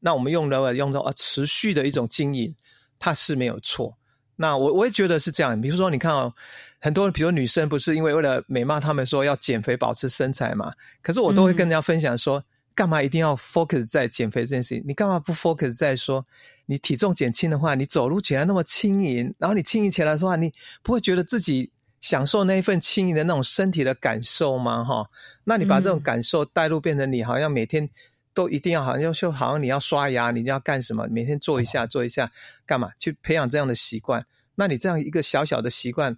[0.00, 2.54] 那我们用了用到啊，持续的一种经营，
[2.98, 3.96] 它是没有错。
[4.40, 5.60] 那我我也觉得是这样。
[5.60, 6.32] 比如说，你看哦，
[6.80, 10.72] 很多比如女生不是因为为了美貌，她们说要减肥保持身材嘛？
[11.02, 12.40] 可是我都会跟人家分享说，
[12.72, 14.84] 干嘛一定要 focus 在减肥这件事情？
[14.86, 16.24] 你干嘛不 focus 在说，
[16.66, 21.70] 你体重减轻的话，你走路起来那么轻盈，然后你轻盈起来的话，你不会觉得自己
[22.00, 24.84] 享受那一份轻盈的那种身体的感受吗？
[24.84, 25.04] 哈，
[25.42, 27.90] 那你把这种感受带入，变成你好像每天。
[28.38, 31.04] 都一定要好像就好像你要刷牙，你要干什么？
[31.10, 32.30] 每天做一下做一下，
[32.64, 32.88] 干嘛？
[32.96, 34.24] 去培养这样的习惯。
[34.54, 36.16] 那你这样一个小小的习惯，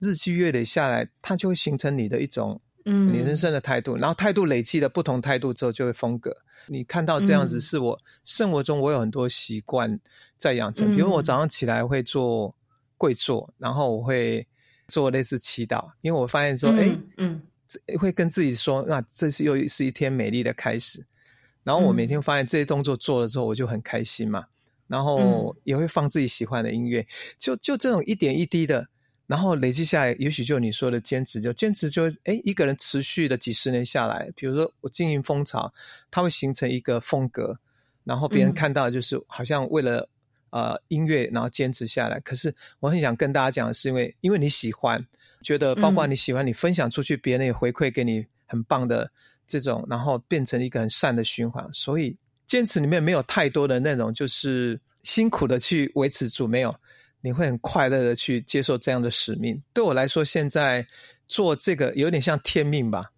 [0.00, 3.96] 日积月累下来，它就会形成你的一种嗯，你人生的态度。
[3.96, 6.34] 嗯、然后态度累积了不同态度之后，就会风格。
[6.66, 9.96] 你看到这样子，是我生活中我有很多习惯
[10.36, 10.92] 在养成。
[10.92, 12.52] 嗯、比如我早上起来会做
[12.98, 14.44] 跪坐，然后我会
[14.88, 17.40] 做类似祈祷，因为我发现说，哎，嗯，
[17.96, 21.06] 会跟自己说，那这是又是一天美丽的开始。
[21.62, 24.46] 然后我每天发现这些动作做了之后，我就很开心嘛。
[24.86, 27.06] 然后也会放自己喜欢的音乐，
[27.38, 28.84] 就就这种一点一滴的，
[29.28, 35.72] 然后累积下来，也许就你说的坚持，就坚持就诶一个人持续的几十年下来，比如说我经营蜂巢，
[36.10, 37.56] 它会形成一个风格，
[38.02, 40.08] 然后别人看到就是好像为了
[40.50, 42.18] 呃音乐，然后坚持下来。
[42.18, 45.00] 可是我很想跟大家讲的是，因为因为你喜欢，
[45.44, 49.08] 觉得包括你喜欢，你分享出去，别人也回馈给你很棒的
[49.50, 51.68] 这种，然后变成一个很善的循环。
[51.72, 56.72] 所以坚持里面没有太多的那种，就是辛苦的去维持住，没有，
[57.20, 59.60] 你会很快乐的去接受这样的使命。
[59.72, 60.86] 对我来说，现在
[61.26, 63.10] 做这个有点像天命吧。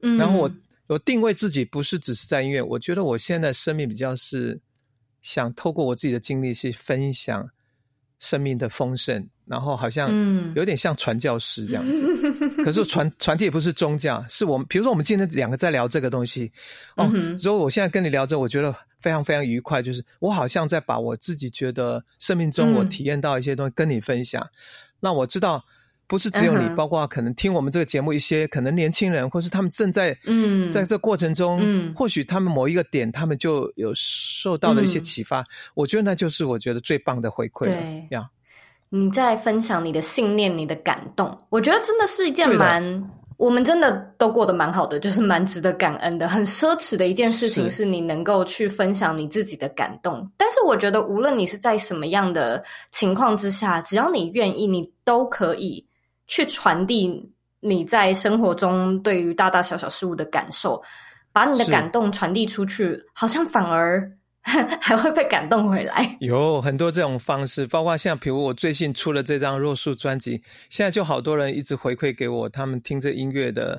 [0.00, 0.50] 嗯，然后我。
[0.88, 4.56] 我定位自己不是只是在音乐，我觉得我现在生命比较是
[5.20, 7.44] 想透过我自己的经历去分享
[8.18, 10.10] 生命的丰盛，然后好像
[10.54, 12.02] 有点像传教士这样子。
[12.30, 16.50] 嗯、可是传 传递也不是宗教，是我们比如说我们今天两个在聊这个东西
[16.96, 24.46] 哦，所以我现在跟你聊着，我觉得非常非常愉快，就是我好像在把我自己觉得生命中我体验到一些东西跟你分享，
[25.00, 25.64] 那我知道。
[26.08, 26.74] 不是只有你，uh.
[26.74, 35.40] 包括可能听我们这个节目一些可能年轻人，或是他们正在嗯，在这过程中，嗯，或许他们某一个点，他们就有受到了一些启发。
[35.40, 37.64] 嗯、我觉得那就是我觉得最棒的回馈。
[37.64, 38.28] 对呀，
[38.88, 46.28] 你在分享你的信念、你的感动，我觉得真的是一件蛮，我们真的都过得蛮好的，就是蛮值得感恩的。
[46.28, 50.18] 很奢侈的一件事情是你能够去分享你自己的感动。
[50.20, 55.85] 是但是我觉得，无论你是在什么样的情况之下，只要你愿意，你都可以。
[56.26, 60.80] 去传递你在生活中对于大大小小事物的感受，
[61.32, 64.08] 把你的感动传递出去，好像反而
[64.80, 66.16] 还会被感动回来。
[66.20, 73.78] 有很多这种方式，包括像比如我最近出了这张《若树》专辑，现在就好多人一直回馈给我，他们听这音乐的，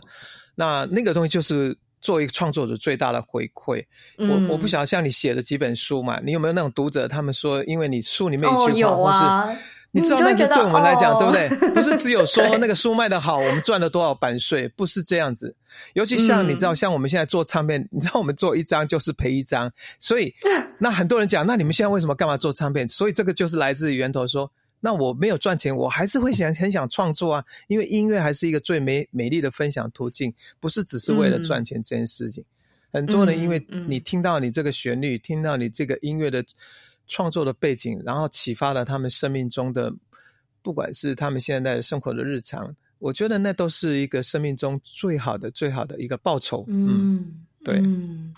[0.56, 3.82] 那那个东西就是作为一个创作者最大的回馈。
[4.18, 9.60] 嗯、我我不晓得像你写的几本书嘛，你有没有那种读者，他们说因为你书里面一句话，哦、或是。
[10.00, 11.50] 你知道那个对我们来讲，对不对？
[11.74, 15.56] 不是只有说那个书卖得好，我们赚了多少版税，不是这样子。
[15.93, 20.32] 尤其像你知道，像我们现在做唱片，你知道我们做一张就是赔一张，所以
[20.78, 22.88] 那很多人讲，那你们现在为什么干嘛做唱片？
[22.88, 32.43] 所以这个就是来自源头说，那我没有赚钱，我还是会想很想创作啊，因为音乐还是一个最美美丽的分享途径，不是只是为了赚钱这件事情。
[32.93, 36.43] 很多人因为你听到你这个旋律，听到你这个音乐的。
[37.08, 39.93] 创作的背景，然后启发了他们生命中的，
[40.62, 46.66] 不管是他们现在生活的日常，我觉得那都是一个生命中最好的、最好的一个报酬。
[46.68, 47.80] 嗯，对。
[47.80, 48.34] 嗯，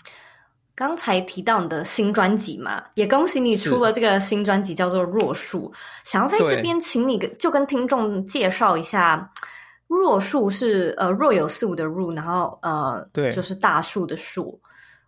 [0.74, 5.70] 刚才提到你的新专辑嘛，也恭喜你出了这个新专辑，叫做《弱树》。
[6.04, 9.30] 想要在这边请你就跟听众介绍一下，
[9.88, 14.60] 《若树》是呃若有似无的若，然后呃对，就是大树的树。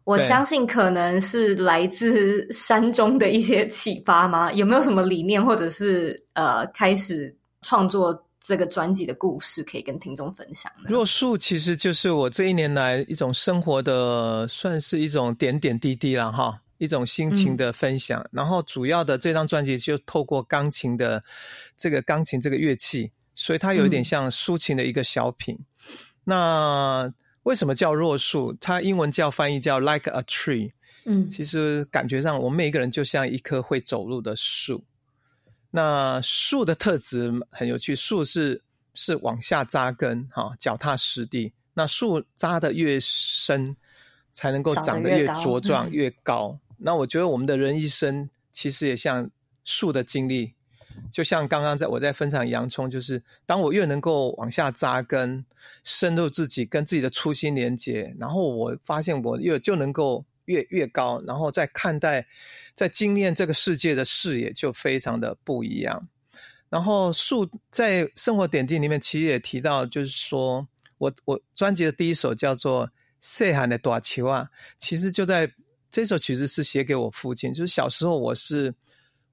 [0.05, 4.53] 我相信可能是来自山中的一些启发吗？
[4.53, 10.87] 有没有什么理念，或者是呃，开始创作这个专辑的故事，可以跟听众分享呢？
[10.89, 18.21] 若树其实就是我这一年来一种生活的，算是一种点点滴滴了哈，一种心情的分享。
[18.23, 21.23] 嗯、然后主要的这张专辑就透过钢琴的
[21.77, 25.55] 这个钢琴这个乐器，所以它有一点像抒情的一个小品。
[25.55, 25.65] 嗯、
[26.25, 27.13] 那
[27.45, 28.57] 为什么叫弱树？
[28.61, 30.73] 它英文叫翻译叫 like a tree。
[31.05, 34.85] 嗯，其实感觉上我们每一个人就像一棵会走路的树。
[35.71, 38.63] 那树的特质很有趣，树是
[38.95, 41.53] 是往下扎根，哈，脚踏实地。
[41.75, 43.75] 那树扎的越深，
[44.31, 46.59] 才能够长得越茁壮越高。
[46.77, 49.29] 那我觉得我们的人一生其实也像
[49.65, 50.53] 树的经历。
[51.11, 55.45] 就像刚刚在我在分享洋葱，就是当我越能够往下扎根，
[55.85, 62.27] 深入自己，跟自己的初心连接，然后我发现我越就能够越越高，然后再看待、
[62.75, 66.09] 在经验这个世界的视野就非常的不一样。
[66.69, 70.67] 然后树在生活点滴里面其实也提到，就是说
[70.99, 72.87] 我我专辑的第一首叫做
[73.21, 75.53] 《细汉的大球》啊》，其实就在
[75.91, 78.75] 这首曲子是写给我父亲，就是小时候我是。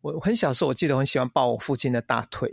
[0.02, 2.50] 我很小时候，我记得我很喜欢抱我父亲的大腿，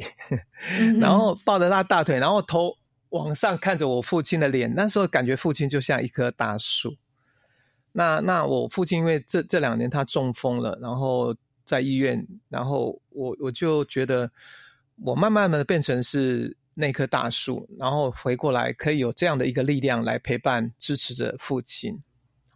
[1.01, 2.77] 然后抱着他大腿，然后头
[3.11, 4.75] 往上看着我父亲的脸。
[4.75, 6.97] 那时候感觉父亲就像一棵大树。
[7.93, 11.35] 那那我父亲因为这这两年他中风了，然后
[11.65, 14.31] 在医院，然后我我就觉得
[15.03, 21.99] 我慢慢的变成是那棵大树，然后回过来可以有这样的一个力量来陪伴支持着父亲。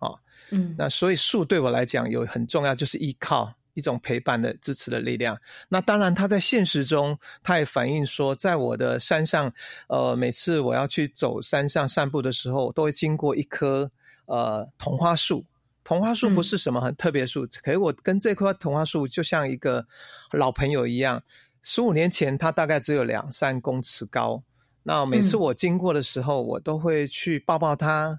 [0.00, 0.10] 啊，
[0.50, 3.54] 嗯，那所以树对我来讲有很重要，就是依靠。
[3.80, 5.36] 一种陪伴的支持的力量。
[5.68, 9.50] 那当然，他在现实中，他也反映说，在我的山上，
[9.88, 13.90] 呃，每次我要去走山上散步的时候，都会经过一棵
[14.26, 15.44] 呃桐花树。
[15.82, 19.84] 桐花树不是什么很特别树，嗯、可是我跟这棵桐花树就像一个
[20.30, 21.20] 老朋友一样。
[21.62, 24.40] 十五年前，它大概只有两三公尺高。
[24.82, 28.18] 那每次我经过的时候，嗯、我都会去抱抱它，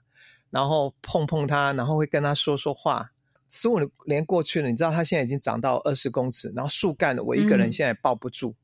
[0.50, 3.10] 然后碰碰它，然后会跟它说说话。
[3.54, 8.56] 十五年过去了，你知道它现在已经长到二十公尺，然后树干我一个人现在抱不住。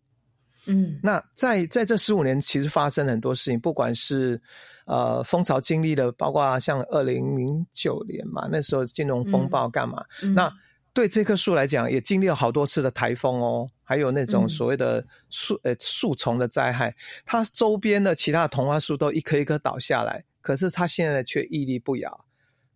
[0.66, 4.42] 嗯，那在在这十五年，其实发生了很多事情，不管是
[4.86, 10.04] 呃风潮经历的，包括像二零零九年嘛，那时候金融风暴干嘛？
[10.24, 10.52] 嗯、那
[10.94, 22.27] 对这棵树来讲，也经历了好多次的台风哦，还有那种所谓的树、嗯、呃树丛的灾害，它周边的其他的桐花树都一棵一棵倒下来，可是它现在却屹立不摇。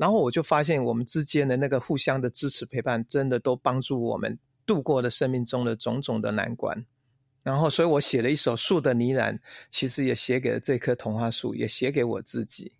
[0.01, 4.35] 然后我就发现，我们之间的那个互相的支持陪伴，真的都帮助我们
[4.65, 6.83] 度过了生命中的种种的难关。
[7.43, 9.31] 然后，所以我写了一首《树的呢喃》，
[9.69, 12.71] 其实也写给了这棵桐花树，也写给我自己。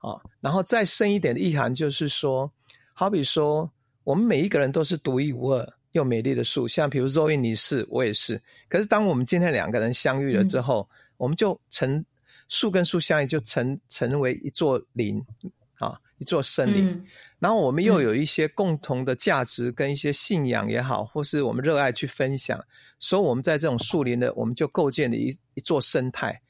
[0.00, 2.52] 啊，然后再深一点的意涵就是说，
[2.92, 3.70] 好比说，
[4.02, 8.42] 我们每一个人都是独一无二又美丽的树，像比如 Zoe 你是，我也是。
[8.68, 12.04] 可是当我们今天两个人相遇了之后，嗯、我们就成
[12.48, 15.24] 树跟树相遇，就成成为一座林
[15.60, 15.61] 啊。
[16.22, 17.04] 一座森林，嗯、
[17.40, 22.64] 然后我们又有一些共同的价值跟一些信仰也好，嗯、或是我们热爱去分享，
[23.00, 26.40] 所以我们在这种树林的，我们就构建了一一座生态。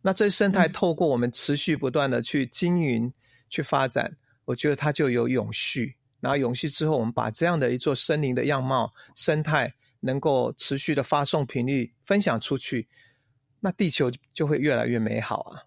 [0.00, 3.12] 那这生态透过我们持续不断的去经营、
[3.48, 5.96] 去发展，我觉得它就有永续。
[6.20, 12.86] 然后永续之后，我们把这样的一座森林的样貌、生态能够持续的发送频率分享出去，
[13.58, 15.58] 那地球就会越来越美好啊！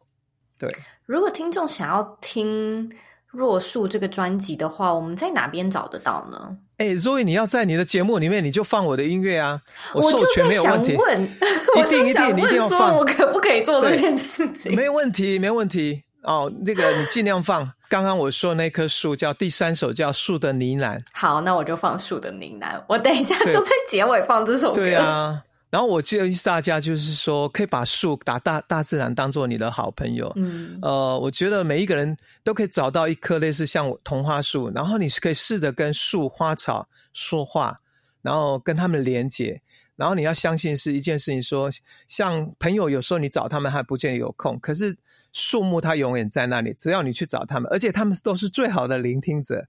[0.58, 0.74] 对，
[1.06, 2.90] 如果听众想要听。
[3.32, 6.58] 若树这个专辑的话，我们在哪边找得到呢？
[6.78, 9.62] 哎、欸，所以你要在你的节目里面，你就放我的音乐啊！
[9.94, 10.96] 我授权没有问题，
[11.76, 14.74] 我一定一定你一定要放，我可不可以做这件事情？
[14.76, 16.52] 没问题，没问题哦。
[16.66, 17.72] 那个你尽量放。
[17.90, 20.98] 刚刚我说那棵树叫第三首叫《树的呢喃》。
[21.12, 22.76] 好，那我就放《树的呢喃》。
[22.88, 24.76] 我等一下就在结尾放这首歌。
[24.76, 25.42] 对啊。
[25.70, 30.32] 然后我建议大家就是说，可以把树打大大自然当做你的好朋友。
[30.36, 37.78] 嗯，呃，我觉得每一个人都可以找到一棵类似像桐花树，然后你是可以试着跟树花草说话，
[38.22, 39.62] 然后跟他们连接。
[39.96, 44.98] 然后你要相信是一件事情说，说像朋友有时候你找他们还不见得有空，可是。
[45.32, 49.66] 树木它永远在那里，只要你去找他们，而且他们都是最好的聆听者，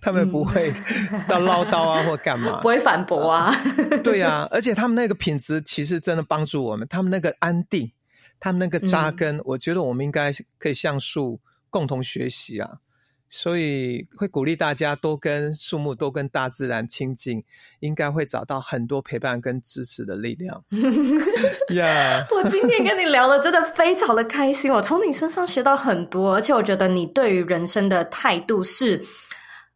[0.00, 0.72] 他们不会
[1.28, 3.52] 到唠叨啊或干嘛，不会反驳啊。
[4.04, 7.90] 对呀、啊，而且他们那个品质其实真的帮助我们，他们那个安定，
[8.38, 12.78] 他们那个扎根，嗯、我觉得我们应该可以向树共同学习啊。
[13.34, 17.42] 所以会鼓励大家多跟树木、多跟大自然亲近，
[17.80, 20.62] 应该会找到很多陪伴跟支持的力量。
[21.74, 29.02] 呀 Yeah， 我今天跟你聊的真的非常的开心，我从你身上学到很多，而且我觉得你对于人生的态度是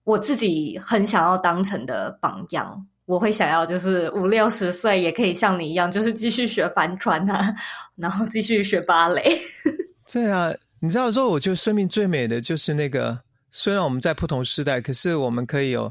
[0.04, 2.86] 我自己很想要当成的榜样。
[3.06, 7.54] 我会想要就是五六十岁也可以像你一样，就是继续学帆船啊，
[7.96, 9.24] 然后继续学芭蕾。
[10.12, 13.18] 对啊，你知道说，我觉得生命最美的就是那个。
[13.58, 15.90] 虽然我们在不同时代，可是我们可以有，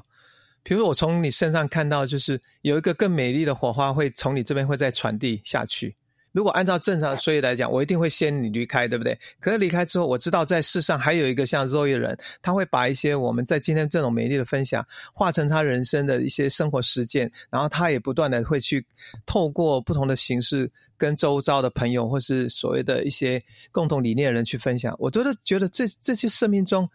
[0.61, 5.95] 比如我从你身上看到，就是有一个更美丽的火花会从你这边会再传递下去。
[6.31, 9.17] 如果按照正常所以来讲，我一定会先你离开，对不对？
[9.39, 18.85] 可是离开之后，我知道在世上还有一个像 Zoe 的人，他会把一些我们在今天这种美丽的分享，化成他人生的一些生活实践，然后他也不断的会去
[19.25, 23.41] 透过不同的形式，跟周遭的朋友或是所谓的一些
[23.71, 24.95] 共同理念的人去分享。
[24.99, 26.87] 我都是觉得这这些生命中。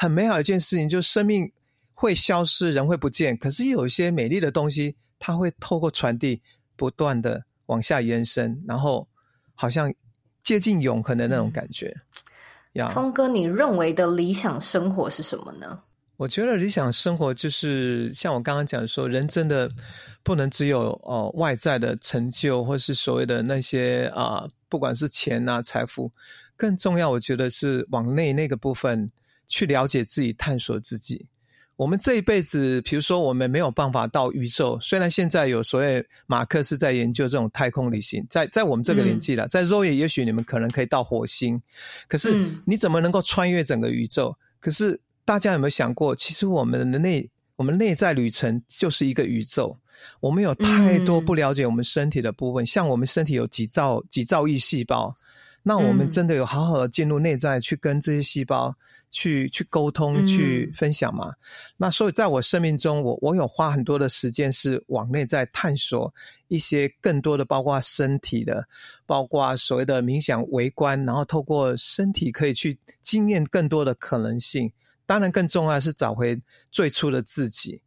[0.00, 1.52] 很美好一件事情，就是生命
[1.92, 3.36] 会消失，人会不见。
[3.36, 6.40] 可是有一些美丽的东西，它会透过传递，
[6.74, 9.06] 不断的往下延伸，然后
[9.54, 9.92] 好像
[10.42, 11.94] 接近永恒的那种感觉。
[12.88, 15.78] 聪哥，你认为的理想生活是什么呢？
[16.16, 19.70] 我觉得理想生活就是像我刚刚讲说，人真的
[20.22, 26.10] 不能只有哦、呃、外在的成就，或是所谓的那些啊、呃，不管是钱啊财富，
[26.56, 29.12] 更重要，我觉得是往内那个部分。
[29.50, 31.26] 去了解自己，探索自己。
[31.76, 34.78] 我们这一辈子，比如说，我们没有办法到宇宙。
[34.82, 41.58] 虽然现在有所谓马克思在研究这种太空旅行，在在我们这个年纪了，嗯、在肉眼也许你们可能可以到火星。
[42.06, 44.28] 可是你怎么能够穿越整个宇宙？
[44.28, 47.26] 嗯、可是大家有没有想过，其实我们的内
[47.56, 49.74] 我们内在旅程就是一个宇宙。
[50.20, 55.16] 我们有太多不了解我们身体的部分，嗯、像我们身体有几兆几兆亿细胞。
[55.62, 58.74] 那我们真的有好好的进入内在，去跟这些细胞
[59.10, 61.28] 去去沟通、去分享嘛？
[61.28, 61.34] 嗯、
[61.76, 66.12] 那所以在我生命中，我我有花很多的时间是往内在探索
[66.48, 68.66] 一些更多的，包括身体的，
[69.06, 74.70] 包括所谓的冥想、围观，然后透过身体可以去经验更多的可能性。
[75.06, 76.40] 当然，更重要的是找回
[76.70, 77.82] 最初的自己。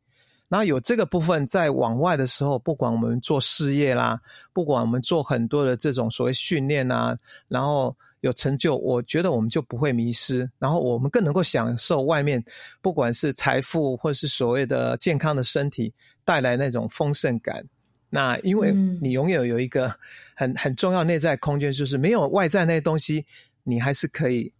[0.49, 4.21] 那有这个部分在往外的时候，不管我们做事业啦，
[4.51, 7.17] 不管我们做很多的这种所谓训练啊，
[7.47, 12.41] 然后有成就，我觉得我们就不会迷失，然后我们更能够享受外面
[12.81, 15.93] 不管是财富或是所谓的健康的身体
[16.23, 17.65] 带来那种丰盛感。
[18.09, 18.71] 那因为
[19.01, 19.93] 你永远有一个
[20.35, 23.25] 很很重要内在空间，就是没有外在那些东西，
[23.63, 24.53] 你还是可以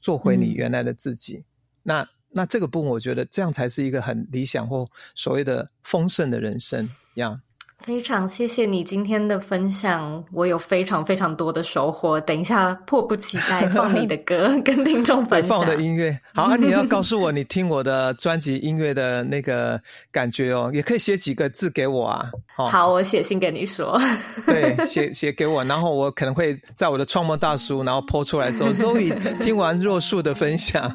[0.00, 1.36] 做回你原来的自己。
[1.36, 1.44] 嗯、
[1.82, 7.38] 那那这个部分，我觉得这样才是一个很理想或所谓的丰盛的人生一样。
[7.82, 12.20] 非常谢谢你今天的分享，我有非常非常多的收获。
[12.20, 15.48] 等一下，迫不及待 放你的歌跟听众分享。
[15.48, 16.56] 放我的音乐，好啊！
[16.56, 19.80] 你要告诉我 你听我的专辑音乐的那个
[20.12, 22.30] 感觉哦，也可以写几个字给我啊。
[22.56, 24.00] 哦、好，我写信跟你说。
[24.46, 30.82] 对，写写给我，然后我可能会在我的创梦大叔，然后 po 出来的时候，Zoe 听完若树的分享。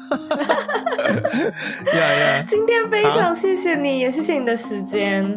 [1.92, 2.44] 呀呀！
[2.48, 5.36] 今天非常谢谢你，也谢谢你的时间。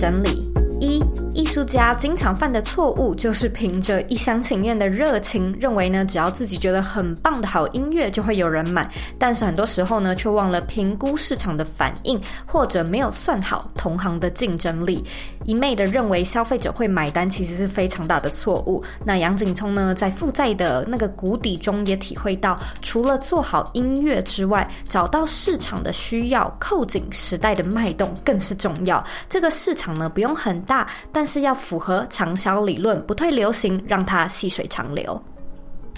[0.00, 1.09] 整理一。
[1.40, 8.86] 艺术家经常犯的错误就是凭着一厢情愿的热情，认为呢，只要自己觉得很棒的好音乐就会有人买。
[9.18, 15.02] 但是很多时候呢，却忘了评估市场的反应，或者没有算好同行的竞争力，
[15.46, 18.84] 一昧的认为消费者会买单，其实是非常大的错误。
[19.02, 29.02] 那杨景聪呢，在负债的那个谷底中也体会到，除了做好音乐之外，找到市场的需要，扣紧时代的脉动更是重要。
[29.26, 35.22] 这个市场呢，不用很大，但是要符合长销理论，不退流行，让它细水长流。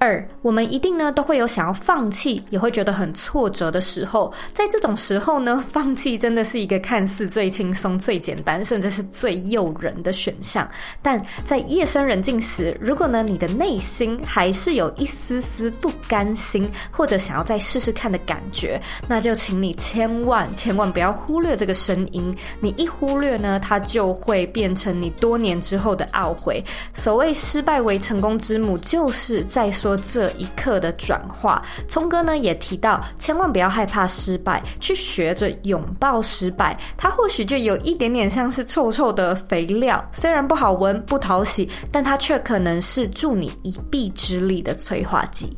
[0.03, 4.35] 二，我们一定呢都会有想要放弃，也会觉得很挫折的时候。
[4.53, 10.69] 在这种时候呢， 放弃真的是一个看似最轻松、最简单，甚至是最诱人的选项。
[11.01, 22.35] 但在夜深人静时，如果呢你的内心还是有一丝丝不甘心，或者想要再试试看的感觉，那就请你千万千万不要忽略这个声音。
[22.59, 26.61] 你一忽略呢，它就会变成你多年之后的懊悔。
[26.93, 29.92] 所谓失败为成功之母，就是在说。
[29.99, 36.79] 这一刻的转化，聪哥呢也提到，千万不要害怕失败，去学着拥抱失败。
[36.97, 45.57] 它或许就有一点点像是臭臭的肥料，虽然不好闻、不讨喜，但它却可能是助你一臂之力的催化剂。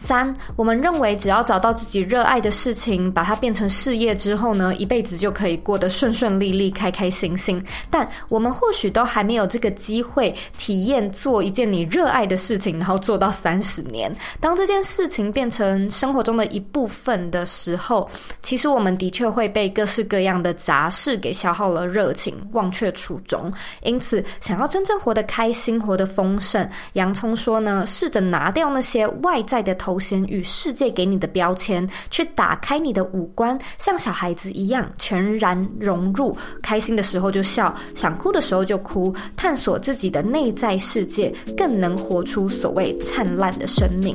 [0.00, 7.62] 三，我们认为只要找到自己热爱的事情，把它变成事业之后呢，一辈子就可以过得顺顺利利、开开心心。
[7.90, 14.14] 但我们或许都还没有这个机会体验做一件你热爱的事情，然后做到三十年。
[14.40, 18.08] 当这件事情变成生活中的一部分的时候，
[18.40, 23.52] 其实我们的确会被各式各样的杂事给消耗了热情，忘却初衷。
[23.82, 36.36] 因此，想要真正活得开心、活得丰盛，洋葱说呢，试着拿掉那些外在的头衔与世界给你的标签，去打开你的五官，像小孩子一样全然融入。
[36.60, 44.14] 开心的时候就笑，想哭的时候就哭，探索自己的内在世界，更能活出所谓灿烂的生命。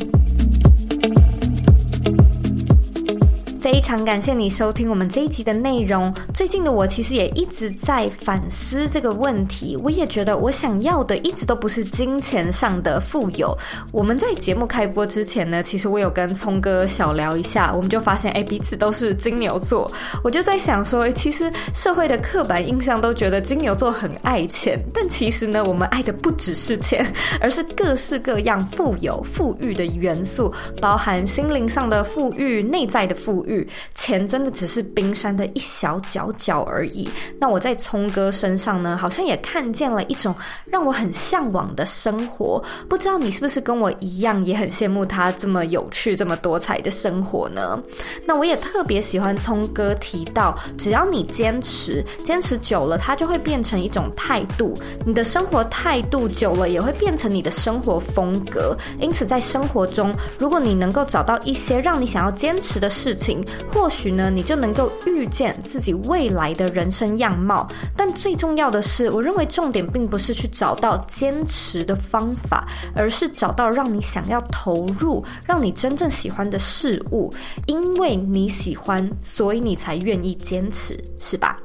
[3.64, 6.14] 非常感谢你收听我们这一集的内容。
[6.34, 9.80] 最近的我其实也一直在反思这个问题。
[9.82, 13.58] 我也觉得我想要的一直都不是金钱上的富有。
[13.94, 19.90] 我们在节目开播之前呢，其实我有跟聪哥小聊一下，我们就发现，哎，彼此都是金牛座。
[20.26, 27.06] 我就在想说，其实社会的刻板印象都觉得金牛座很爱钱，但其实呢，我们爱的不只是钱，
[27.40, 33.53] 而是各式各样富有、富裕的元素，包含心灵上的富裕、内在的富裕。
[33.96, 37.10] 钱真的只是冰山的一小角角而已。
[37.40, 40.34] 那我在聪哥身上呢，好像也看见了一种
[40.66, 42.64] 让我很向往的生活。
[42.88, 47.82] 不知道你是不是跟我一样，也很羡慕他这么有趣、这么多彩的生活呢？
[48.26, 54.74] 那我也特别喜欢聪哥提到，只要你坚持，坚持久了，它就会变成一种态度。
[55.06, 58.78] 你的生活态度久了，也会变成你的生活风格。
[59.00, 67.68] 因此，在生活中，如果你能够找到一些让你想要坚持的事情，或许呢，你就能够预见自己未来的人生样貌。
[67.96, 77.34] 但最重要的是，我认为重点并不是去找到坚持的方法，而是找到让你想要投入、让你真正喜欢的事物。
[77.68, 81.58] 因为你喜欢，所以你才愿意坚持，是吧？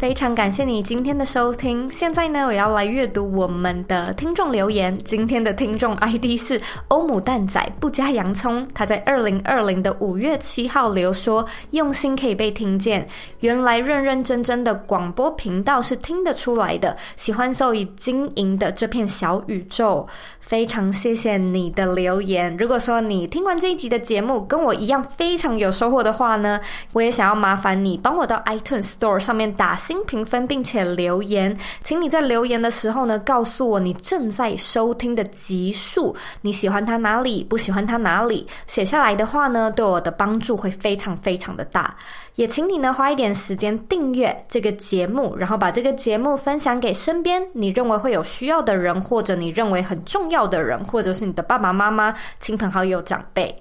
[0.00, 1.86] 非常感谢你今天的收听。
[1.90, 4.94] 现在呢，我要来阅读我们的听众留言。
[5.04, 13.06] 今天的听众 ID 是欧姆蛋仔不加洋葱，他在二零二零的五月七号留说：“用心可以被听见，
[13.40, 16.96] 原来认认真真的广播频道是听得出来的。
[17.16, 20.08] 喜欢受益经营的这片小宇宙。”
[20.40, 22.56] 非常谢谢你的留言。
[22.56, 26.58] 如果说你听完这一集的节目跟我一样非常有收获的话呢，
[26.92, 31.56] 我也想要麻烦你帮我到 iTunes Store 上面打新评分，并且留言。
[31.82, 38.46] 请你在留言的时候呢，告诉我你正在收听的集数，你喜欢它哪里，不喜欢它哪里。
[38.68, 41.92] 写下来的话呢，对我的帮助会非常非常的大。
[42.36, 53.60] 也请你呢花一点时间订阅这个节目，然后把这个节目分享给身边你认为会有需要的人，或者你认为很重要的人，或者是你的爸爸妈妈、亲朋好友、长辈。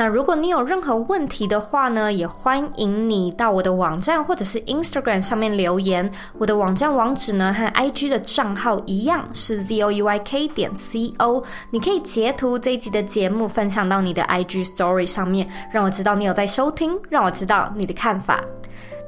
[0.00, 6.10] 那如果你有任何问题的话呢，也欢迎你到我的网站或者是 Instagram 上面留言。
[6.38, 11.44] 我的网站网址呢和 IG 的账号一样是 zoeyk 点 co。
[11.68, 18.40] 你可以截图这一集的节目分享到你的 IG Story 上面，让我知道你有在收听，让我知道你的看法。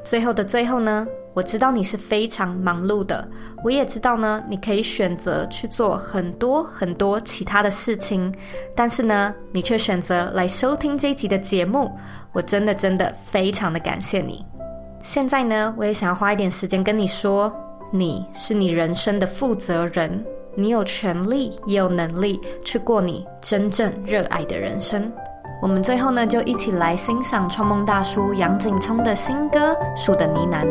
[0.05, 3.27] 最后的最后呢，我知道你是非常忙碌的，
[3.65, 8.33] 我也知道呢，你可以选择去做很多很多其他的事情，
[8.75, 11.91] 但是呢，你却选择来收听这一集的节目，
[12.33, 14.45] 我真的真的非常的感谢你。
[15.03, 17.51] 现在呢，我也想要花一点时间跟你说，
[17.91, 20.25] 你是你人生的负责人，
[20.55, 25.11] 你有权利也有能力去过你真正热爱的人生。
[25.63, 30.67] 我们最后呢，就一起来欣赏创梦大叔杨景聪的新歌《树的呢喃》。